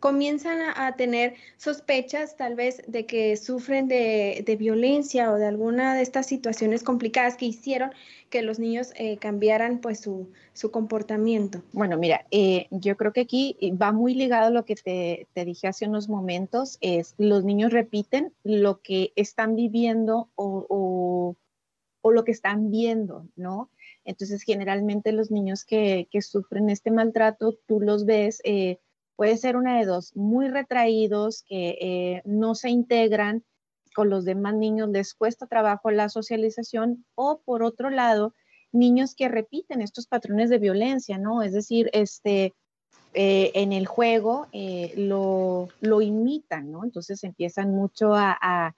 comienzan 0.00 0.60
a, 0.60 0.86
a 0.86 0.96
tener 0.96 1.34
sospechas 1.56 2.36
tal 2.36 2.56
vez 2.56 2.82
de 2.86 3.06
que 3.06 3.38
sufren 3.38 3.88
de, 3.88 4.56
violencia 4.58 5.32
o 5.32 5.36
de 5.36 5.46
alguna 5.46 5.94
de 5.94 6.02
estas 6.02 6.26
situaciones 6.26 6.82
complicadas 6.82 7.36
que 7.36 7.46
hicieron 7.46 7.90
que 8.34 8.42
los 8.42 8.58
niños 8.58 8.90
eh, 8.96 9.16
cambiaran 9.18 9.80
pues 9.80 10.00
su, 10.00 10.28
comportamiento? 10.72 11.62
Bueno, 11.72 11.96
mira, 11.96 12.26
eh, 12.32 12.66
yo 12.72 12.96
creo 12.96 13.12
que 13.12 13.20
aquí 13.20 13.56
va 13.80 13.92
muy 13.92 14.12
ligado 14.14 14.48
a 14.48 14.50
lo 14.50 14.64
que 14.64 14.74
te, 14.74 15.44
dije 15.44 15.68
hace 15.68 15.86
unos 15.86 16.08
momentos, 16.08 16.76
es 16.80 17.14
los 17.16 17.44
niños 17.44 17.72
repiten 17.72 18.32
lo 18.42 18.80
que 18.80 19.12
están 19.14 19.54
viviendo 19.54 20.30
o, 20.34 21.36
o 22.02 22.12
lo 22.12 22.24
que 22.24 22.32
están 22.32 22.72
viendo, 22.72 23.28
¿no? 23.36 23.70
Entonces, 24.04 24.42
generalmente 24.42 25.12
los 25.12 25.30
niños 25.30 25.64
que, 25.64 26.06
sufren 26.20 26.70
este 26.70 26.90
maltrato, 26.90 27.56
tú 27.66 27.80
los 27.80 28.04
ves, 28.04 28.40
eh, 28.44 28.78
puede 29.16 29.36
ser 29.36 29.56
una 29.56 29.78
de 29.78 29.86
dos, 29.86 30.14
muy 30.14 30.48
retraídos, 30.48 31.44
que 31.48 31.78
eh, 31.80 32.22
no 32.24 32.54
se 32.56 32.68
integran 32.68 33.44
con 33.94 34.10
los 34.10 34.24
demás 34.24 34.54
niños, 34.54 34.90
les 34.90 35.14
cuesta 35.14 35.46
trabajo 35.46 35.90
la 35.90 36.08
socialización, 36.08 37.06
o 37.14 37.40
por 37.44 37.62
otro 37.62 37.90
lado, 37.90 38.34
niños 38.72 39.14
que 39.14 39.28
repiten 39.28 39.80
estos 39.80 40.06
patrones 40.06 40.50
de 40.50 40.58
violencia, 40.58 41.16
¿no? 41.16 41.42
Es 41.42 41.52
decir, 41.52 41.88
este, 41.92 42.52
eh, 43.14 43.52
en 43.54 43.72
el 43.72 43.86
juego 43.86 44.48
lo, 44.96 45.68
lo, 45.80 46.02
imitan, 46.02 46.70
¿no? 46.70 46.84
Entonces 46.84 47.22
empiezan 47.24 47.70
mucho 47.70 48.14
a, 48.14 48.74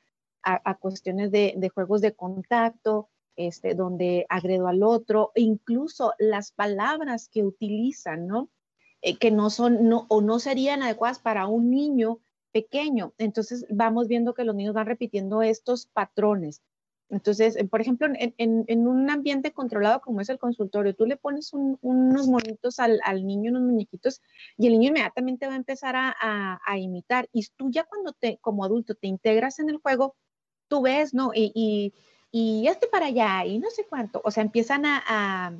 cuestiones 0.78 1.32
de, 1.32 1.54
de, 1.56 1.68
juegos 1.70 2.02
de 2.02 2.14
contacto, 2.14 3.08
este, 3.34 3.74
donde 3.74 4.26
agredo 4.28 4.68
al 4.68 4.82
otro, 4.82 5.32
incluso 5.34 6.12
las 6.18 6.52
palabras 6.52 7.28
que 7.28 7.42
utilizan, 7.42 8.26
¿no? 8.26 8.50
Eh, 9.02 9.18
que 9.18 9.30
no 9.30 9.50
son 9.50 9.88
no, 9.88 10.06
o 10.08 10.20
no 10.20 10.38
serían 10.38 10.82
adecuadas 10.82 11.18
para 11.18 11.46
un 11.46 11.70
niño 11.70 12.20
pequeño. 12.56 13.12
Entonces 13.18 13.66
vamos 13.68 14.08
viendo 14.08 14.34
que 14.34 14.44
los 14.44 14.54
niños 14.54 14.74
van 14.74 14.86
repitiendo 14.86 15.42
estos 15.42 15.86
patrones. 15.86 16.62
Entonces, 17.08 17.56
por 17.70 17.80
ejemplo, 17.80 18.08
en, 18.16 18.88
un 18.88 19.10
ambiente 19.10 19.52
controlado 19.52 20.00
como 20.00 20.20
es 20.20 20.28
el 20.28 20.38
consultorio, 20.38 20.94
tú 20.94 21.06
le 21.06 21.16
pones 21.16 21.52
unos 21.52 22.26
monitos 22.26 22.80
al, 22.80 23.00
niño, 23.24 23.52
unos 23.52 23.62
muñequitos, 23.62 24.22
y 24.56 24.66
el 24.66 24.72
niño 24.72 24.88
inmediatamente 24.88 25.46
va 25.46 25.52
a 25.52 25.56
empezar 25.56 25.94
a, 25.96 26.78
imitar. 26.78 27.28
Y 27.32 27.46
tú 27.56 27.70
ya 27.70 27.84
cuando 27.84 28.12
te, 28.12 28.38
como 28.38 28.64
adulto, 28.64 28.96
te 28.96 29.06
integras 29.06 29.60
en 29.60 29.68
el 29.68 29.76
juego, 29.76 30.16
tú 30.66 30.82
ves, 30.82 31.14
¿no? 31.14 31.30
y 31.32 31.92
y 32.38 32.66
este 32.68 32.86
para 32.86 33.06
allá 33.06 33.46
y 33.46 33.58
no 33.58 33.70
sé 33.70 33.86
cuánto. 33.88 34.20
O 34.22 34.30
sea, 34.30 34.42
empiezan 34.42 34.84
a, 34.84 35.56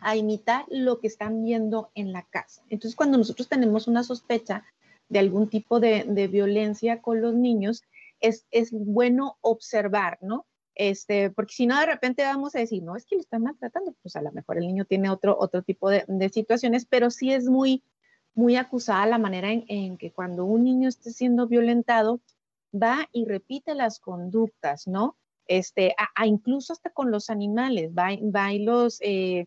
a, 0.00 0.16
imitar 0.16 0.64
lo 0.68 0.98
que 0.98 1.06
están 1.06 1.44
viendo 1.44 1.92
en 1.94 2.12
la 2.12 2.22
casa. 2.22 2.64
Entonces, 2.68 2.96
cuando 2.96 3.16
nosotros 3.16 3.48
tenemos 3.48 3.86
una 3.86 4.02
sospecha 4.02 4.64
de 5.10 5.18
algún 5.18 5.50
tipo 5.50 5.80
de, 5.80 6.28
violencia 6.32 7.02
con 7.02 7.20
los 7.20 7.34
niños, 7.34 7.82
es, 8.20 8.46
es, 8.50 8.70
bueno 8.72 9.36
observar, 9.42 10.18
¿no? 10.22 10.46
Este, 10.74 11.30
porque 11.30 11.52
si 11.52 11.66
no, 11.66 11.78
de 11.78 11.86
repente 11.86 12.22
vamos 12.22 12.54
a 12.54 12.60
decir, 12.60 12.82
no, 12.82 12.96
es 12.96 13.04
que 13.04 13.16
lo 13.16 13.20
están 13.20 13.42
maltratando, 13.42 13.94
pues 14.02 14.16
a 14.16 14.22
lo 14.22 14.32
mejor 14.32 14.56
el 14.56 14.66
niño 14.66 14.86
tiene 14.86 15.10
otro, 15.10 15.36
otro 15.38 15.62
tipo 15.62 15.90
de, 15.90 16.30
situaciones, 16.32 16.86
pero 16.86 17.10
sí 17.10 17.32
es 17.32 17.44
muy, 17.44 17.82
muy 18.34 18.56
acusada 18.56 19.04
la 19.04 19.18
manera 19.18 19.52
en, 19.52 19.64
en, 19.68 19.98
que 19.98 20.12
cuando 20.12 20.46
un 20.46 20.64
niño 20.64 20.88
esté 20.88 21.10
siendo 21.10 21.46
violentado, 21.46 22.20
va 22.72 23.08
y 23.12 23.26
repite 23.26 23.74
las 23.74 23.98
conductas, 23.98 24.86
¿no? 24.86 25.18
este, 25.50 25.96
a, 26.14 26.26
incluso 26.26 26.72
hasta 26.72 26.90
con 26.90 27.10
los 27.10 27.28
animales, 27.28 27.90
va, 27.90 28.10
va 28.34 28.52
y 28.52 28.60
los, 28.60 29.00
eh, 29.02 29.46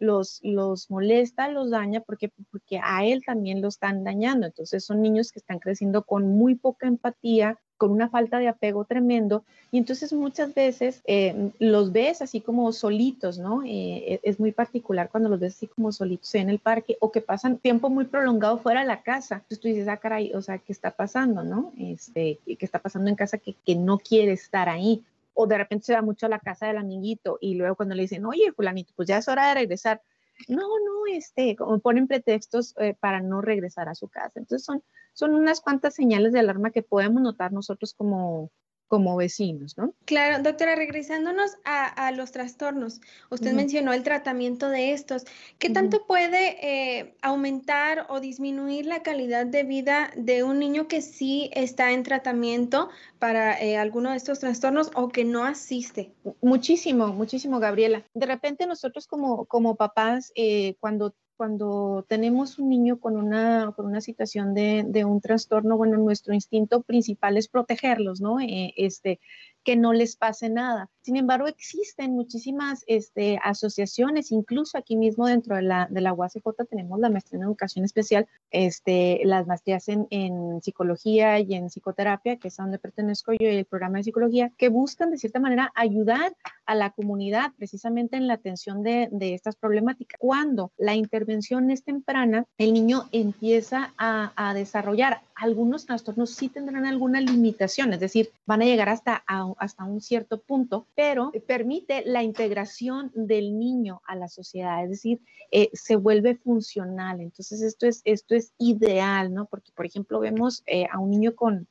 los, 0.00 0.40
los 0.42 0.90
molesta, 0.90 1.48
los 1.48 1.70
daña, 1.70 2.00
porque, 2.00 2.32
porque 2.50 2.80
a 2.82 3.04
él 3.04 3.22
también 3.24 3.62
lo 3.62 3.68
están 3.68 4.02
dañando. 4.02 4.46
Entonces 4.46 4.84
son 4.84 5.02
niños 5.02 5.30
que 5.30 5.38
están 5.38 5.60
creciendo 5.60 6.02
con 6.02 6.26
muy 6.36 6.56
poca 6.56 6.88
empatía, 6.88 7.58
con 7.76 7.92
una 7.92 8.10
falta 8.10 8.38
de 8.38 8.48
apego 8.48 8.84
tremendo, 8.84 9.42
y 9.70 9.78
entonces 9.78 10.12
muchas 10.12 10.52
veces 10.54 11.00
eh, 11.06 11.50
los 11.58 11.92
ves 11.92 12.20
así 12.20 12.42
como 12.42 12.72
solitos, 12.72 13.38
¿no? 13.38 13.62
Eh, 13.62 14.14
e, 14.14 14.20
es 14.22 14.38
muy 14.38 14.52
particular 14.52 15.08
cuando 15.10 15.30
los 15.30 15.40
ves 15.40 15.56
así 15.56 15.66
como 15.66 15.90
solitos 15.90 16.34
en 16.34 16.50
el 16.50 16.58
parque 16.58 16.98
o 17.00 17.10
que 17.10 17.22
pasan 17.22 17.56
tiempo 17.56 17.88
muy 17.88 18.04
prolongado 18.04 18.58
fuera 18.58 18.80
de 18.80 18.86
la 18.86 19.02
casa. 19.02 19.36
Entonces 19.36 19.60
tú 19.60 19.68
dices, 19.68 19.88
ah, 19.88 19.96
caray, 19.96 20.32
o 20.34 20.42
sea, 20.42 20.58
¿qué 20.58 20.72
está 20.72 20.90
pasando, 20.90 21.42
no? 21.42 21.72
Este, 21.78 22.38
¿Qué 22.44 22.58
está 22.60 22.80
pasando 22.80 23.08
en 23.08 23.16
casa 23.16 23.38
que, 23.38 23.54
que 23.64 23.76
no 23.76 23.98
quiere 23.98 24.32
estar 24.32 24.68
ahí? 24.68 25.02
O 25.34 25.46
de 25.46 25.58
repente 25.58 25.86
se 25.86 25.94
va 25.94 26.02
mucho 26.02 26.26
a 26.26 26.28
la 26.28 26.38
casa 26.38 26.66
del 26.66 26.78
amiguito 26.78 27.38
y 27.40 27.54
luego 27.54 27.76
cuando 27.76 27.94
le 27.94 28.02
dicen, 28.02 28.24
oye, 28.26 28.52
fulanito, 28.52 28.92
pues 28.96 29.08
ya 29.08 29.18
es 29.18 29.28
hora 29.28 29.48
de 29.48 29.54
regresar. 29.54 30.02
No, 30.48 30.62
no, 30.62 31.06
este, 31.12 31.54
como 31.56 31.80
ponen 31.80 32.08
pretextos 32.08 32.74
eh, 32.78 32.94
para 32.98 33.20
no 33.20 33.42
regresar 33.42 33.88
a 33.88 33.94
su 33.94 34.08
casa. 34.08 34.40
Entonces 34.40 34.64
son, 34.64 34.82
son 35.12 35.34
unas 35.34 35.60
cuantas 35.60 35.94
señales 35.94 36.32
de 36.32 36.40
alarma 36.40 36.70
que 36.70 36.82
podemos 36.82 37.22
notar 37.22 37.52
nosotros 37.52 37.94
como, 37.94 38.50
como 38.90 39.14
vecinos, 39.14 39.78
¿no? 39.78 39.94
Claro, 40.04 40.42
doctora, 40.42 40.74
regresándonos 40.74 41.52
a, 41.64 42.10
los 42.10 42.32
trastornos, 42.32 43.00
usted 43.30 43.52
mencionó 43.52 43.92
el 43.92 44.02
tratamiento 44.02 44.68
de 44.68 44.92
estos. 44.92 45.24
¿Qué 45.60 45.70
tanto 45.70 46.04
puede 46.08 46.56
eh, 46.60 47.14
aumentar 47.22 48.06
o 48.08 48.18
disminuir 48.18 48.86
la 48.86 49.04
calidad 49.04 49.46
de 49.46 49.62
vida 49.62 50.10
de 50.16 50.42
un 50.42 50.58
niño 50.58 50.88
que 50.88 51.02
sí 51.02 51.50
está 51.54 51.92
en 51.92 52.02
tratamiento 52.02 52.88
para 53.20 53.62
eh, 53.62 53.76
alguno 53.76 54.10
de 54.10 54.16
estos 54.16 54.40
trastornos 54.40 54.90
o 54.96 55.08
que 55.10 55.24
no 55.24 55.44
asiste? 55.44 56.12
Muchísimo, 56.42 57.12
muchísimo, 57.12 57.60
Gabriela. 57.60 58.04
De 58.12 58.26
repente 58.26 58.66
nosotros 58.66 59.06
como, 59.06 59.44
como 59.44 59.76
papás, 59.76 60.32
eh, 60.34 60.74
cuando 60.80 61.14
cuando 61.40 62.04
tenemos 62.06 62.58
un 62.58 62.68
niño 62.68 63.00
con 63.00 63.16
una, 63.16 63.72
con 63.74 63.86
una 63.86 64.02
situación 64.02 64.52
de, 64.52 64.84
de, 64.86 65.06
un 65.06 65.22
trastorno, 65.22 65.78
bueno, 65.78 65.96
nuestro 65.96 66.34
instinto 66.34 66.82
principal 66.82 67.38
es 67.38 67.48
protegerlos, 67.48 68.20
¿no? 68.20 68.40
Eh, 68.40 68.74
este, 68.76 69.20
que 69.64 69.76
no 69.76 69.92
les 69.92 70.16
pase 70.16 70.48
nada. 70.48 70.88
Sin 71.02 71.16
embargo, 71.16 71.46
existen 71.46 72.12
muchísimas 72.12 72.84
este, 72.86 73.38
asociaciones, 73.42 74.32
incluso 74.32 74.76
aquí 74.76 74.96
mismo 74.96 75.26
dentro 75.26 75.56
de 75.56 75.62
la, 75.62 75.88
de 75.90 76.10
UACJ 76.10 76.42
tenemos 76.68 77.00
la 77.00 77.08
maestría 77.08 77.38
en 77.38 77.44
educación 77.44 77.84
especial, 77.84 78.28
este, 78.50 79.20
las 79.24 79.46
maestrías 79.46 79.88
en, 79.88 80.60
psicología 80.62 81.40
y 81.40 81.54
en 81.54 81.70
psicoterapia, 81.70 82.36
que 82.36 82.48
es 82.48 82.60
a 82.60 82.64
donde 82.64 82.78
pertenezco 82.78 83.32
yo, 83.32 83.48
y 83.48 83.56
el 83.56 83.64
programa 83.64 83.98
de 83.98 84.04
psicología, 84.04 84.52
que 84.58 84.68
buscan 84.68 85.10
de 85.10 85.18
cierta 85.18 85.40
manera 85.40 85.72
ayudar 85.74 86.36
a 86.66 86.74
la 86.74 86.90
comunidad 86.90 87.52
precisamente 87.56 88.16
en 88.16 88.26
la 88.26 88.34
atención 88.34 88.82
de, 88.82 89.08
estas 89.20 89.56
problemáticas. 89.56 90.18
Cuando 90.18 90.72
la 90.76 90.94
intervención 90.94 91.70
es 91.70 91.82
temprana, 91.82 92.44
el 92.58 92.72
niño 92.72 93.08
empieza 93.12 93.94
a, 93.96 94.32
a 94.36 94.54
desarrollar 94.54 95.22
algunos 95.34 95.86
trastornos, 95.86 96.30
sí 96.30 96.48
tendrán 96.48 96.84
alguna 96.84 97.20
limitación, 97.20 97.94
es 97.94 98.00
decir, 98.00 98.30
van 98.44 98.60
a 98.60 98.66
llegar 98.66 98.90
hasta 98.90 99.22
a 99.26 99.49
hasta 99.58 99.84
un 99.84 100.00
cierto 100.00 100.40
punto, 100.40 100.86
pero 100.94 101.32
permite 101.46 102.02
la 102.06 102.22
integración 102.22 103.10
del 103.14 103.58
niño 103.58 104.02
a 104.06 104.16
la 104.16 104.28
sociedad, 104.28 104.82
es 104.84 104.90
decir, 104.90 105.20
eh, 105.52 105.68
se 105.72 105.96
vuelve 105.96 106.36
funcional. 106.36 107.20
Entonces, 107.20 107.60
esto 107.62 107.86
es, 107.86 108.02
esto 108.04 108.36
es 108.36 108.52
ideal, 108.58 109.34
¿no? 109.34 109.46
Porque, 109.46 109.72
por 109.72 109.84
ejemplo, 109.84 110.20
vemos 110.20 110.62
eh, 110.66 110.86
a 110.90 111.00
un 111.00 111.10
niño 111.10 111.34
con, 111.34 111.66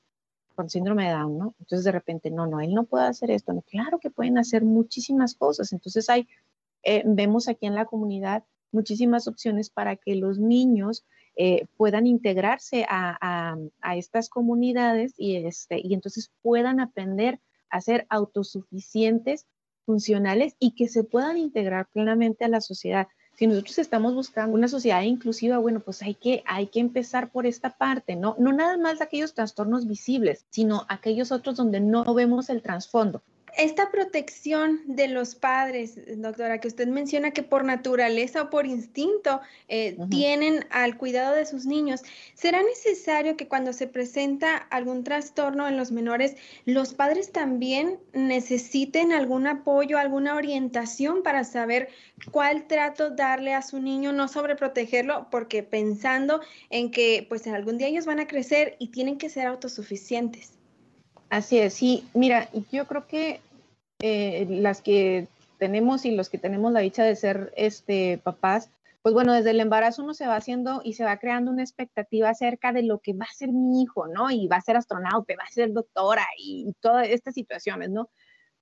con 0.53 0.69
síndrome 0.69 1.05
de 1.05 1.11
Down, 1.11 1.37
¿no? 1.37 1.55
Entonces, 1.59 1.85
de 1.85 1.93
repente, 1.93 2.29
no, 2.29 2.45
no, 2.45 2.59
él 2.59 2.73
no 2.73 2.83
puede 2.83 3.05
hacer 3.05 3.31
esto. 3.31 3.53
No, 3.53 3.61
claro 3.61 3.99
que 3.99 4.09
pueden 4.09 4.37
hacer 4.37 4.65
muchísimas 4.65 5.33
cosas. 5.33 5.71
Entonces, 5.71 6.09
hay, 6.09 6.27
eh, 6.83 7.03
vemos 7.05 7.47
aquí 7.47 7.67
en 7.67 7.75
la 7.75 7.85
comunidad 7.85 8.43
muchísimas 8.71 9.27
opciones 9.27 9.69
para 9.69 9.95
que 9.95 10.15
los 10.15 10.39
niños 10.39 11.05
puedan 11.77 12.05
integrarse 12.05 12.85
a, 12.89 13.57
a, 13.81 13.95
estas 13.95 14.27
comunidades 14.27 15.13
y, 15.17 15.37
este, 15.37 15.79
y 15.81 15.93
entonces 15.93 16.31
puedan 16.41 16.81
aprender 16.81 17.39
a 17.69 17.81
ser 17.81 18.05
autosuficientes, 18.09 19.45
funcionales 19.85 20.55
y 20.59 20.75
que 20.75 20.87
se 20.87 21.03
puedan 21.03 21.37
integrar 21.37 21.87
plenamente 21.91 22.45
a 22.45 22.49
la 22.49 22.61
sociedad. 22.61 23.07
Si 23.37 23.47
nosotros 23.47 23.79
estamos 23.79 24.13
buscando 24.13 24.55
una 24.55 24.67
sociedad 24.67 25.01
inclusiva, 25.01 25.57
bueno, 25.57 25.79
pues 25.79 26.01
hay 26.01 26.13
que, 26.13 26.43
hay 26.45 26.67
que 26.67 26.79
empezar 26.79 27.31
por 27.31 27.45
esta 27.45 27.77
parte, 27.77 28.15
¿no? 28.15 28.35
No 28.37 28.51
nada 28.51 28.77
más 28.77 29.01
aquellos 29.01 29.33
trastornos 29.33 29.87
visibles, 29.87 30.45
sino 30.49 30.85
aquellos 30.89 31.31
otros 31.31 31.55
donde 31.55 31.79
no 31.79 32.13
vemos 32.13 32.49
el 32.49 32.61
trasfondo 32.61 33.23
esta 33.57 33.91
protección 33.91 34.81
de 34.85 35.07
los 35.07 35.35
padres, 35.35 35.99
doctora, 36.17 36.59
que 36.59 36.67
usted 36.67 36.87
menciona 36.87 37.31
que 37.31 37.43
por 37.43 37.65
naturaleza 37.65 38.43
o 38.43 38.49
por 38.49 38.65
instinto 38.65 39.41
eh, 39.67 39.97
tienen 40.09 40.65
al 40.69 40.97
cuidado 40.97 41.35
de 41.35 41.45
sus 41.45 41.65
niños, 41.65 42.01
¿será 42.33 42.61
necesario 42.63 43.37
que 43.37 43.47
cuando 43.47 43.73
se 43.73 43.87
presenta 43.87 44.55
algún 44.57 45.03
trastorno 45.03 45.67
en 45.67 45.77
los 45.77 45.91
menores, 45.91 46.35
los 46.65 46.93
padres 46.93 47.31
también 47.31 47.99
necesiten 48.13 49.11
algún 49.11 49.47
apoyo, 49.47 49.97
alguna 49.97 50.35
orientación 50.35 51.23
para 51.23 51.43
saber 51.43 51.89
cuál 52.31 52.67
trato 52.67 53.09
darle 53.09 53.53
a 53.53 53.61
su 53.61 53.79
niño, 53.79 54.13
no 54.13 54.27
sobreprotegerlo, 54.27 55.27
porque 55.31 55.63
pensando 55.63 56.41
en 56.69 56.91
que 56.91 57.25
pues 57.27 57.47
en 57.47 57.55
algún 57.55 57.77
día 57.77 57.87
ellos 57.87 58.05
van 58.05 58.19
a 58.19 58.27
crecer 58.27 58.75
y 58.79 58.89
tienen 58.89 59.17
que 59.17 59.29
ser 59.29 59.47
autosuficientes? 59.47 60.58
Así 61.29 61.59
es, 61.59 61.75
sí, 61.75 62.07
mira, 62.13 62.49
yo 62.71 62.87
creo 62.87 63.05
que 63.05 63.39
eh, 63.99 64.47
las 64.49 64.81
que 64.81 65.27
tenemos 65.59 66.05
y 66.05 66.11
los 66.11 66.29
que 66.29 66.39
tenemos 66.39 66.71
la 66.71 66.79
dicha 66.79 67.03
de 67.03 67.15
ser 67.15 67.53
este, 67.55 68.17
papás, 68.17 68.71
pues 69.01 69.13
bueno, 69.13 69.33
desde 69.33 69.51
el 69.51 69.59
embarazo 69.59 70.03
uno 70.03 70.13
se 70.13 70.27
va 70.27 70.35
haciendo 70.35 70.81
y 70.83 70.93
se 70.93 71.03
va 71.03 71.17
creando 71.17 71.51
una 71.51 71.61
expectativa 71.61 72.29
acerca 72.29 72.73
de 72.73 72.83
lo 72.83 72.99
que 72.99 73.13
va 73.13 73.25
a 73.25 73.33
ser 73.33 73.51
mi 73.51 73.81
hijo, 73.81 74.07
¿no? 74.07 74.31
Y 74.31 74.47
va 74.47 74.57
a 74.57 74.61
ser 74.61 74.75
astronauta, 74.75 75.35
va 75.39 75.43
a 75.43 75.51
ser 75.51 75.71
doctora 75.71 76.25
y, 76.37 76.73
todas 76.81 77.07
estas 77.07 77.33
situaciones, 77.35 77.89
¿no? 77.91 78.09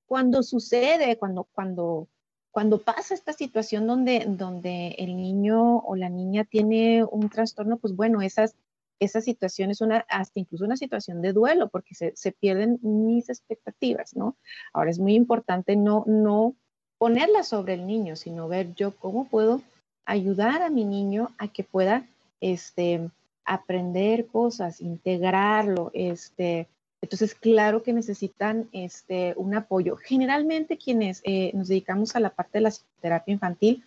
Cuando 0.05 0.43
sucede, 0.43 1.17
cuando, 1.17 1.45
cuando, 1.45 2.07
cuando 2.51 2.79
pasa 2.79 3.13
esta 3.13 3.33
situación 3.33 3.87
donde, 3.87 4.25
donde 4.27 4.95
el 4.99 5.15
niño 5.15 5.79
o 5.79 5.95
la 5.95 6.09
niña 6.09 6.43
tiene 6.43 7.03
un 7.03 7.29
trastorno, 7.29 7.77
pues 7.77 7.95
bueno, 7.95 8.21
esas 8.21 8.55
esa 8.99 9.21
situación 9.21 9.71
es 9.71 9.81
una, 9.81 10.05
hasta 10.09 10.39
incluso 10.39 10.65
una 10.65 10.77
situación 10.77 11.21
de 11.21 11.33
duelo, 11.33 11.69
porque 11.69 11.95
se, 11.95 12.15
se, 12.15 12.31
pierden 12.31 12.79
mis 12.81 13.29
expectativas, 13.29 14.15
¿no? 14.15 14.35
Ahora 14.73 14.91
es 14.91 14.99
muy 14.99 15.13
importante 15.13 15.75
no, 15.75 16.03
no, 16.07 16.55
ponerla 16.97 17.43
sobre 17.43 17.75
el 17.75 17.85
niño, 17.85 18.15
sino 18.15 18.47
ver 18.47 18.73
yo 18.73 18.95
cómo 18.95 19.27
puedo 19.27 19.61
ayudar 20.05 20.61
a 20.61 20.69
mi 20.69 20.85
niño 20.85 21.31
a 21.37 21.47
que 21.47 21.63
pueda 21.63 22.07
este, 22.41 23.09
aprender 23.45 24.27
cosas, 24.27 24.81
integrarlo. 24.81 25.91
Este, 25.93 26.67
entonces, 27.01 27.35
claro 27.35 27.83
que 27.83 27.93
necesitan 27.93 28.69
este, 28.71 29.33
un 29.37 29.55
apoyo. 29.55 29.97
Generalmente 29.97 30.77
quienes 30.77 31.21
eh, 31.23 31.51
nos 31.53 31.67
dedicamos 31.67 32.15
a 32.15 32.19
la 32.19 32.29
parte 32.29 32.57
de 32.57 32.61
la 32.61 32.73
terapia 33.01 33.33
infantil, 33.33 33.83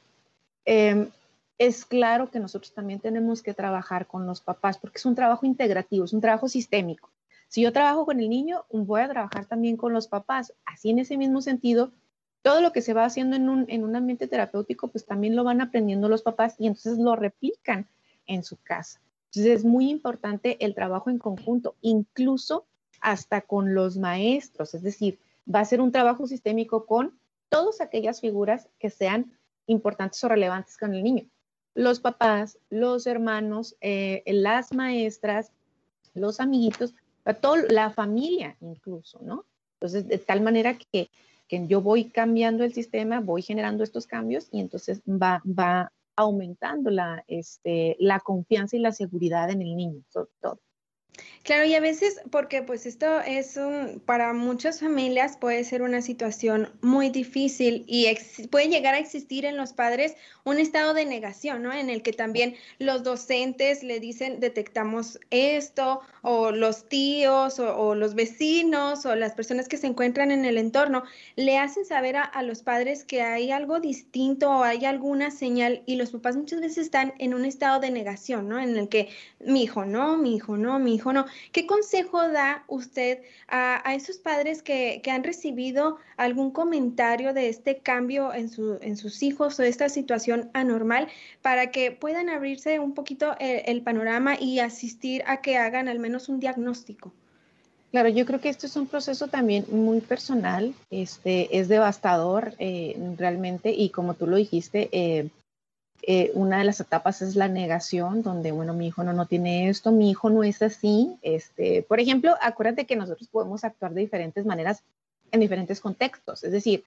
em, 0.64 1.08
es 1.60 1.84
claro 1.84 2.30
que 2.30 2.40
nosotros 2.40 2.72
también 2.72 3.00
tenemos 3.00 3.42
que 3.42 3.52
trabajar 3.52 4.06
con 4.06 4.26
los 4.26 4.40
papás 4.40 4.78
porque 4.78 4.96
es 4.96 5.04
un 5.04 5.14
trabajo 5.14 5.44
integrativo, 5.44 6.06
es 6.06 6.14
un 6.14 6.22
trabajo 6.22 6.48
sistémico. 6.48 7.10
Si 7.48 7.60
yo 7.60 7.70
trabajo 7.70 8.06
con 8.06 8.18
el 8.18 8.30
niño, 8.30 8.64
voy 8.70 9.02
a 9.02 9.08
trabajar 9.10 9.44
también 9.44 9.76
con 9.76 9.92
los 9.92 10.08
papás. 10.08 10.54
Así 10.64 10.88
en 10.88 11.00
ese 11.00 11.18
mismo 11.18 11.42
sentido, 11.42 11.92
todo 12.40 12.62
lo 12.62 12.72
que 12.72 12.80
se 12.80 12.94
va 12.94 13.04
haciendo 13.04 13.36
en 13.36 13.50
un, 13.50 13.66
en 13.68 13.84
un 13.84 13.94
ambiente 13.94 14.26
terapéutico, 14.26 14.88
pues 14.88 15.04
también 15.04 15.36
lo 15.36 15.44
van 15.44 15.60
aprendiendo 15.60 16.08
los 16.08 16.22
papás 16.22 16.54
y 16.58 16.66
entonces 16.66 16.96
lo 16.96 17.14
replican 17.14 17.86
en 18.26 18.42
su 18.42 18.56
casa. 18.56 19.02
Entonces 19.26 19.58
es 19.58 19.64
muy 19.66 19.90
importante 19.90 20.64
el 20.64 20.74
trabajo 20.74 21.10
en 21.10 21.18
conjunto, 21.18 21.76
incluso 21.82 22.64
hasta 23.02 23.42
con 23.42 23.74
los 23.74 23.98
maestros, 23.98 24.72
es 24.72 24.82
decir, 24.82 25.18
va 25.54 25.60
a 25.60 25.66
ser 25.66 25.82
un 25.82 25.92
trabajo 25.92 26.26
sistémico 26.26 26.86
con 26.86 27.18
todas 27.50 27.82
aquellas 27.82 28.22
figuras 28.22 28.66
que 28.78 28.88
sean 28.88 29.36
importantes 29.66 30.24
o 30.24 30.28
relevantes 30.28 30.78
con 30.78 30.94
el 30.94 31.04
niño 31.04 31.28
los 31.74 32.00
papás, 32.00 32.58
los 32.68 33.06
hermanos, 33.06 33.76
eh, 33.80 34.22
las 34.26 34.72
maestras, 34.72 35.52
los 36.14 36.40
amiguitos, 36.40 36.94
toda 37.40 37.62
la 37.68 37.90
familia 37.90 38.56
incluso, 38.60 39.20
¿no? 39.22 39.44
Entonces, 39.74 40.08
de 40.08 40.18
tal 40.18 40.40
manera 40.42 40.76
que, 40.76 41.10
que, 41.48 41.66
yo 41.66 41.80
voy 41.80 42.04
cambiando 42.04 42.64
el 42.64 42.74
sistema, 42.74 43.20
voy 43.20 43.42
generando 43.42 43.82
estos 43.82 44.06
cambios 44.06 44.48
y 44.52 44.60
entonces 44.60 45.00
va, 45.06 45.42
va 45.46 45.92
aumentando 46.16 46.90
la, 46.90 47.24
este, 47.28 47.96
la 47.98 48.20
confianza 48.20 48.76
y 48.76 48.80
la 48.80 48.92
seguridad 48.92 49.50
en 49.50 49.62
el 49.62 49.76
niño, 49.76 50.02
sobre 50.08 50.30
todo. 50.40 50.60
Claro, 51.42 51.64
y 51.64 51.74
a 51.74 51.80
veces, 51.80 52.20
porque 52.30 52.62
pues 52.62 52.84
esto 52.84 53.20
es 53.22 53.56
un, 53.56 54.02
para 54.04 54.34
muchas 54.34 54.80
familias 54.80 55.38
puede 55.38 55.64
ser 55.64 55.80
una 55.80 56.02
situación 56.02 56.70
muy 56.82 57.08
difícil 57.08 57.84
y 57.86 58.06
puede 58.50 58.68
llegar 58.68 58.94
a 58.94 58.98
existir 58.98 59.46
en 59.46 59.56
los 59.56 59.72
padres 59.72 60.16
un 60.44 60.58
estado 60.58 60.92
de 60.92 61.06
negación, 61.06 61.62
¿no? 61.62 61.72
En 61.72 61.88
el 61.88 62.02
que 62.02 62.12
también 62.12 62.56
los 62.78 63.02
docentes 63.04 63.82
le 63.82 64.00
dicen, 64.00 64.38
detectamos 64.38 65.18
esto, 65.30 66.02
o 66.22 66.50
los 66.50 66.88
tíos, 66.88 67.58
o, 67.58 67.94
los 67.94 68.14
vecinos, 68.14 69.06
o 69.06 69.16
las 69.16 69.32
personas 69.32 69.66
que 69.66 69.78
se 69.78 69.86
encuentran 69.86 70.30
en 70.30 70.44
el 70.44 70.58
entorno, 70.58 71.04
le 71.36 71.56
hacen 71.56 71.86
saber 71.86 72.16
a, 72.16 72.22
a 72.24 72.42
los 72.42 72.62
padres 72.62 73.04
que 73.04 73.22
hay 73.22 73.50
algo 73.50 73.80
distinto 73.80 74.50
o 74.50 74.62
hay 74.62 74.84
alguna 74.84 75.30
señal 75.30 75.82
y 75.86 75.96
los 75.96 76.10
papás 76.10 76.36
muchas 76.36 76.60
veces 76.60 76.78
están 76.78 77.14
en 77.18 77.32
un 77.32 77.46
estado 77.46 77.80
de 77.80 77.90
negación, 77.90 78.48
¿no? 78.48 78.60
En 78.60 78.76
el 78.76 78.90
que 78.90 79.08
mi 79.40 79.62
hijo 79.62 79.86
no, 79.86 80.18
mi 80.18 80.36
hijo 80.36 80.58
no, 80.58 80.78
mi 80.78 80.94
hijo 80.94 80.99
no. 81.12 81.26
¿Qué 81.52 81.66
consejo 81.66 82.28
da 82.28 82.64
usted 82.68 83.20
a, 83.48 83.94
esos 83.94 84.18
padres 84.18 84.62
que, 84.62 85.02
han 85.10 85.24
recibido 85.24 85.96
algún 86.16 86.50
comentario 86.50 87.34
de 87.34 87.48
este 87.48 87.78
cambio 87.78 88.32
en, 88.32 88.48
sus 88.48 89.22
hijos 89.22 89.58
o 89.58 89.62
esta 89.62 89.88
situación 89.88 90.50
anormal 90.52 91.08
para 91.42 91.70
que 91.70 91.90
puedan 91.90 92.28
abrirse 92.28 92.78
un 92.78 92.94
poquito 92.94 93.34
el, 93.40 93.82
panorama 93.82 94.36
y 94.38 94.60
asistir 94.60 95.22
a 95.26 95.40
que 95.40 95.56
hagan 95.56 95.88
al 95.88 95.98
menos 95.98 96.28
un 96.28 96.38
diagnóstico? 96.38 97.12
Claro, 97.90 98.08
yo 98.08 98.24
creo 98.24 98.40
que 98.40 98.50
esto 98.50 98.66
es 98.66 98.76
un 98.76 98.86
proceso 98.86 99.26
también 99.26 99.64
muy 99.68 100.00
personal, 100.00 100.74
este, 100.90 101.58
es 101.58 101.68
devastador 101.68 102.54
eh, 102.60 102.96
realmente 103.18 103.72
y 103.72 103.88
como 103.88 104.14
tú 104.14 104.28
lo 104.28 104.36
dijiste, 104.36 104.88
eh, 104.92 105.28
eh, 106.02 106.30
una 106.34 106.58
de 106.58 106.64
las 106.64 106.80
etapas 106.80 107.22
es 107.22 107.36
la 107.36 107.48
negación, 107.48 108.22
donde, 108.22 108.52
bueno, 108.52 108.72
mi 108.74 108.86
hijo 108.86 109.04
no, 109.04 109.12
no 109.12 109.26
tiene 109.26 109.68
esto, 109.68 109.92
mi 109.92 110.10
hijo 110.10 110.30
no 110.30 110.42
es 110.42 110.62
así. 110.62 111.16
Este, 111.22 111.82
por 111.82 112.00
ejemplo, 112.00 112.34
acuérdate 112.40 112.86
que 112.86 112.96
nosotros 112.96 113.28
podemos 113.28 113.64
actuar 113.64 113.92
de 113.92 114.00
diferentes 114.00 114.46
maneras 114.46 114.82
en 115.30 115.40
diferentes 115.40 115.80
contextos. 115.80 116.44
Es 116.44 116.52
decir, 116.52 116.84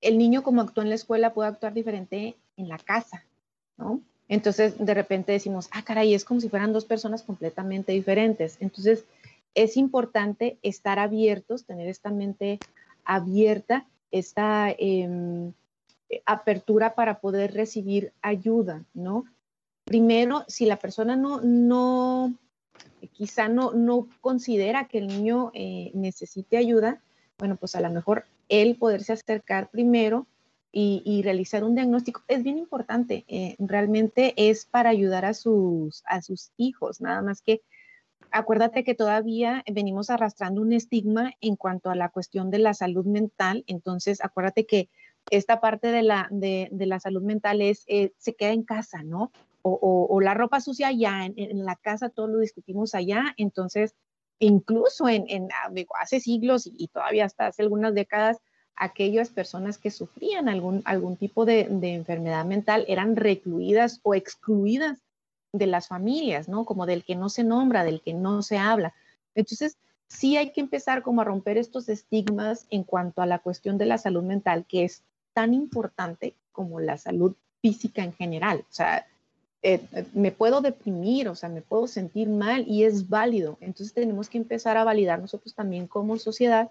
el 0.00 0.18
niño 0.18 0.42
como 0.42 0.60
actúa 0.60 0.84
en 0.84 0.90
la 0.90 0.96
escuela 0.96 1.34
puede 1.34 1.48
actuar 1.48 1.72
diferente 1.72 2.36
en 2.56 2.68
la 2.68 2.78
casa, 2.78 3.24
¿no? 3.76 4.00
Entonces, 4.28 4.74
de 4.78 4.94
repente 4.94 5.32
decimos, 5.32 5.68
ah, 5.70 5.82
caray, 5.84 6.12
es 6.12 6.24
como 6.24 6.40
si 6.40 6.48
fueran 6.48 6.72
dos 6.72 6.84
personas 6.84 7.22
completamente 7.22 7.92
diferentes. 7.92 8.56
Entonces, 8.60 9.04
es 9.54 9.76
importante 9.76 10.58
estar 10.62 10.98
abiertos, 10.98 11.64
tener 11.64 11.88
esta 11.88 12.10
mente 12.10 12.58
abierta, 13.04 13.86
esta... 14.10 14.70
Eh, 14.70 15.52
apertura 16.24 16.94
para 16.94 17.20
poder 17.20 17.54
recibir 17.54 18.12
ayuda, 18.22 18.84
¿no? 18.94 19.24
Primero, 19.84 20.44
si 20.48 20.66
la 20.66 20.76
persona 20.78 21.16
no, 21.16 21.40
no 21.40 22.34
quizá 23.12 23.48
no, 23.48 23.72
no 23.72 24.08
considera 24.20 24.88
que 24.88 24.98
el 24.98 25.06
niño 25.06 25.50
eh, 25.54 25.90
necesite 25.94 26.56
ayuda, 26.56 27.00
bueno, 27.38 27.56
pues 27.56 27.74
a 27.74 27.80
lo 27.80 27.90
mejor 27.90 28.24
él 28.48 28.76
poderse 28.76 29.12
acercar 29.12 29.70
primero 29.70 30.26
y, 30.78 31.22
realizar 31.22 31.64
un 31.64 31.74
diagnóstico 31.74 32.22
es 32.28 32.42
bien 32.42 32.58
importante. 32.58 33.24
Eh, 33.28 33.56
realmente 33.58 34.34
es 34.36 34.66
para 34.66 34.90
ayudar 34.90 35.24
a 35.24 35.32
sus, 35.32 36.02
a 36.04 36.20
sus 36.20 36.50
hijos, 36.58 37.00
nada 37.00 37.22
más 37.22 37.40
que 37.40 37.62
acuérdate 38.30 38.84
que 38.84 38.94
todavía 38.94 39.64
venimos 39.72 40.10
arrastrando 40.10 40.60
un 40.60 40.74
estigma 40.74 41.32
en 41.40 41.56
cuanto 41.56 41.88
a 41.88 41.94
la 41.94 42.10
cuestión 42.10 42.50
de 42.50 42.58
la 42.58 42.74
salud 42.74 43.06
mental, 43.06 43.64
entonces 43.66 44.22
acuérdate 44.22 44.66
que 44.66 44.90
esta 45.30 45.60
parte 45.60 45.88
de 45.88 46.02
la, 46.02 46.28
de, 46.30 46.68
la 46.72 47.00
salud 47.00 47.22
mental 47.22 47.60
es, 47.60 47.84
eh, 47.86 48.12
se 48.18 48.34
queda 48.34 48.50
en 48.50 48.62
casa, 48.62 49.02
¿no? 49.02 49.32
O, 49.68 50.20
la 50.20 50.32
ropa 50.32 50.60
sucia 50.60 50.88
allá, 50.88 51.24
en, 51.24 51.64
la 51.64 51.74
casa 51.74 52.08
todo 52.08 52.28
lo 52.28 52.38
discutimos 52.38 52.94
allá, 52.94 53.34
entonces 53.36 53.96
incluso 54.38 55.08
en, 55.08 55.48
ah, 55.52 55.72
hace 56.00 56.20
siglos 56.20 56.70
y, 56.72 56.86
todavía 56.86 57.24
hasta 57.24 57.48
hace 57.48 57.62
algunas 57.62 57.92
décadas, 57.92 58.38
aquellas 58.76 59.30
personas 59.30 59.78
que 59.78 59.90
sufrían 59.90 60.48
algún, 60.48 60.82
algún 60.84 61.16
tipo 61.16 61.44
de, 61.44 61.64
de, 61.68 61.94
enfermedad 61.94 62.44
mental 62.44 62.84
eran 62.86 63.16
recluidas 63.16 63.98
o 64.04 64.14
excluidas 64.14 65.02
de 65.52 65.66
las 65.66 65.88
familias, 65.88 66.48
¿no? 66.48 66.64
Como 66.64 66.86
del 66.86 67.02
que 67.02 67.16
no 67.16 67.28
se 67.28 67.42
nombra, 67.42 67.82
del 67.82 68.02
que 68.02 68.14
no 68.14 68.42
se 68.42 68.58
habla. 68.58 68.94
Entonces, 69.34 69.78
sí 70.08 70.36
hay 70.36 70.52
que 70.52 70.60
empezar 70.60 71.02
como 71.02 71.22
a 71.22 71.24
romper 71.24 71.58
estos 71.58 71.88
estigmas 71.88 72.66
en 72.70 72.84
cuanto 72.84 73.22
a 73.22 73.26
la 73.26 73.38
cuestión 73.40 73.78
de 73.78 73.86
la 73.86 73.98
salud 73.98 74.22
mental, 74.22 74.64
que 74.68 74.84
es 74.84 75.02
tan 75.36 75.52
importante 75.52 76.34
como 76.50 76.80
la 76.80 76.96
salud 76.96 77.36
física 77.60 78.02
en 78.02 78.14
general. 78.14 78.60
O 78.60 78.72
sea, 78.72 79.06
eh, 79.60 79.82
me 80.14 80.32
puedo 80.32 80.62
deprimir, 80.62 81.28
o 81.28 81.34
sea, 81.34 81.50
me 81.50 81.60
puedo 81.60 81.86
sentir 81.88 82.30
mal 82.30 82.64
y 82.66 82.84
es 82.84 83.10
válido. 83.10 83.58
Entonces 83.60 83.92
tenemos 83.92 84.30
que 84.30 84.38
empezar 84.38 84.78
a 84.78 84.84
validar 84.84 85.20
nosotros 85.20 85.54
también 85.54 85.88
como 85.88 86.16
sociedad 86.16 86.70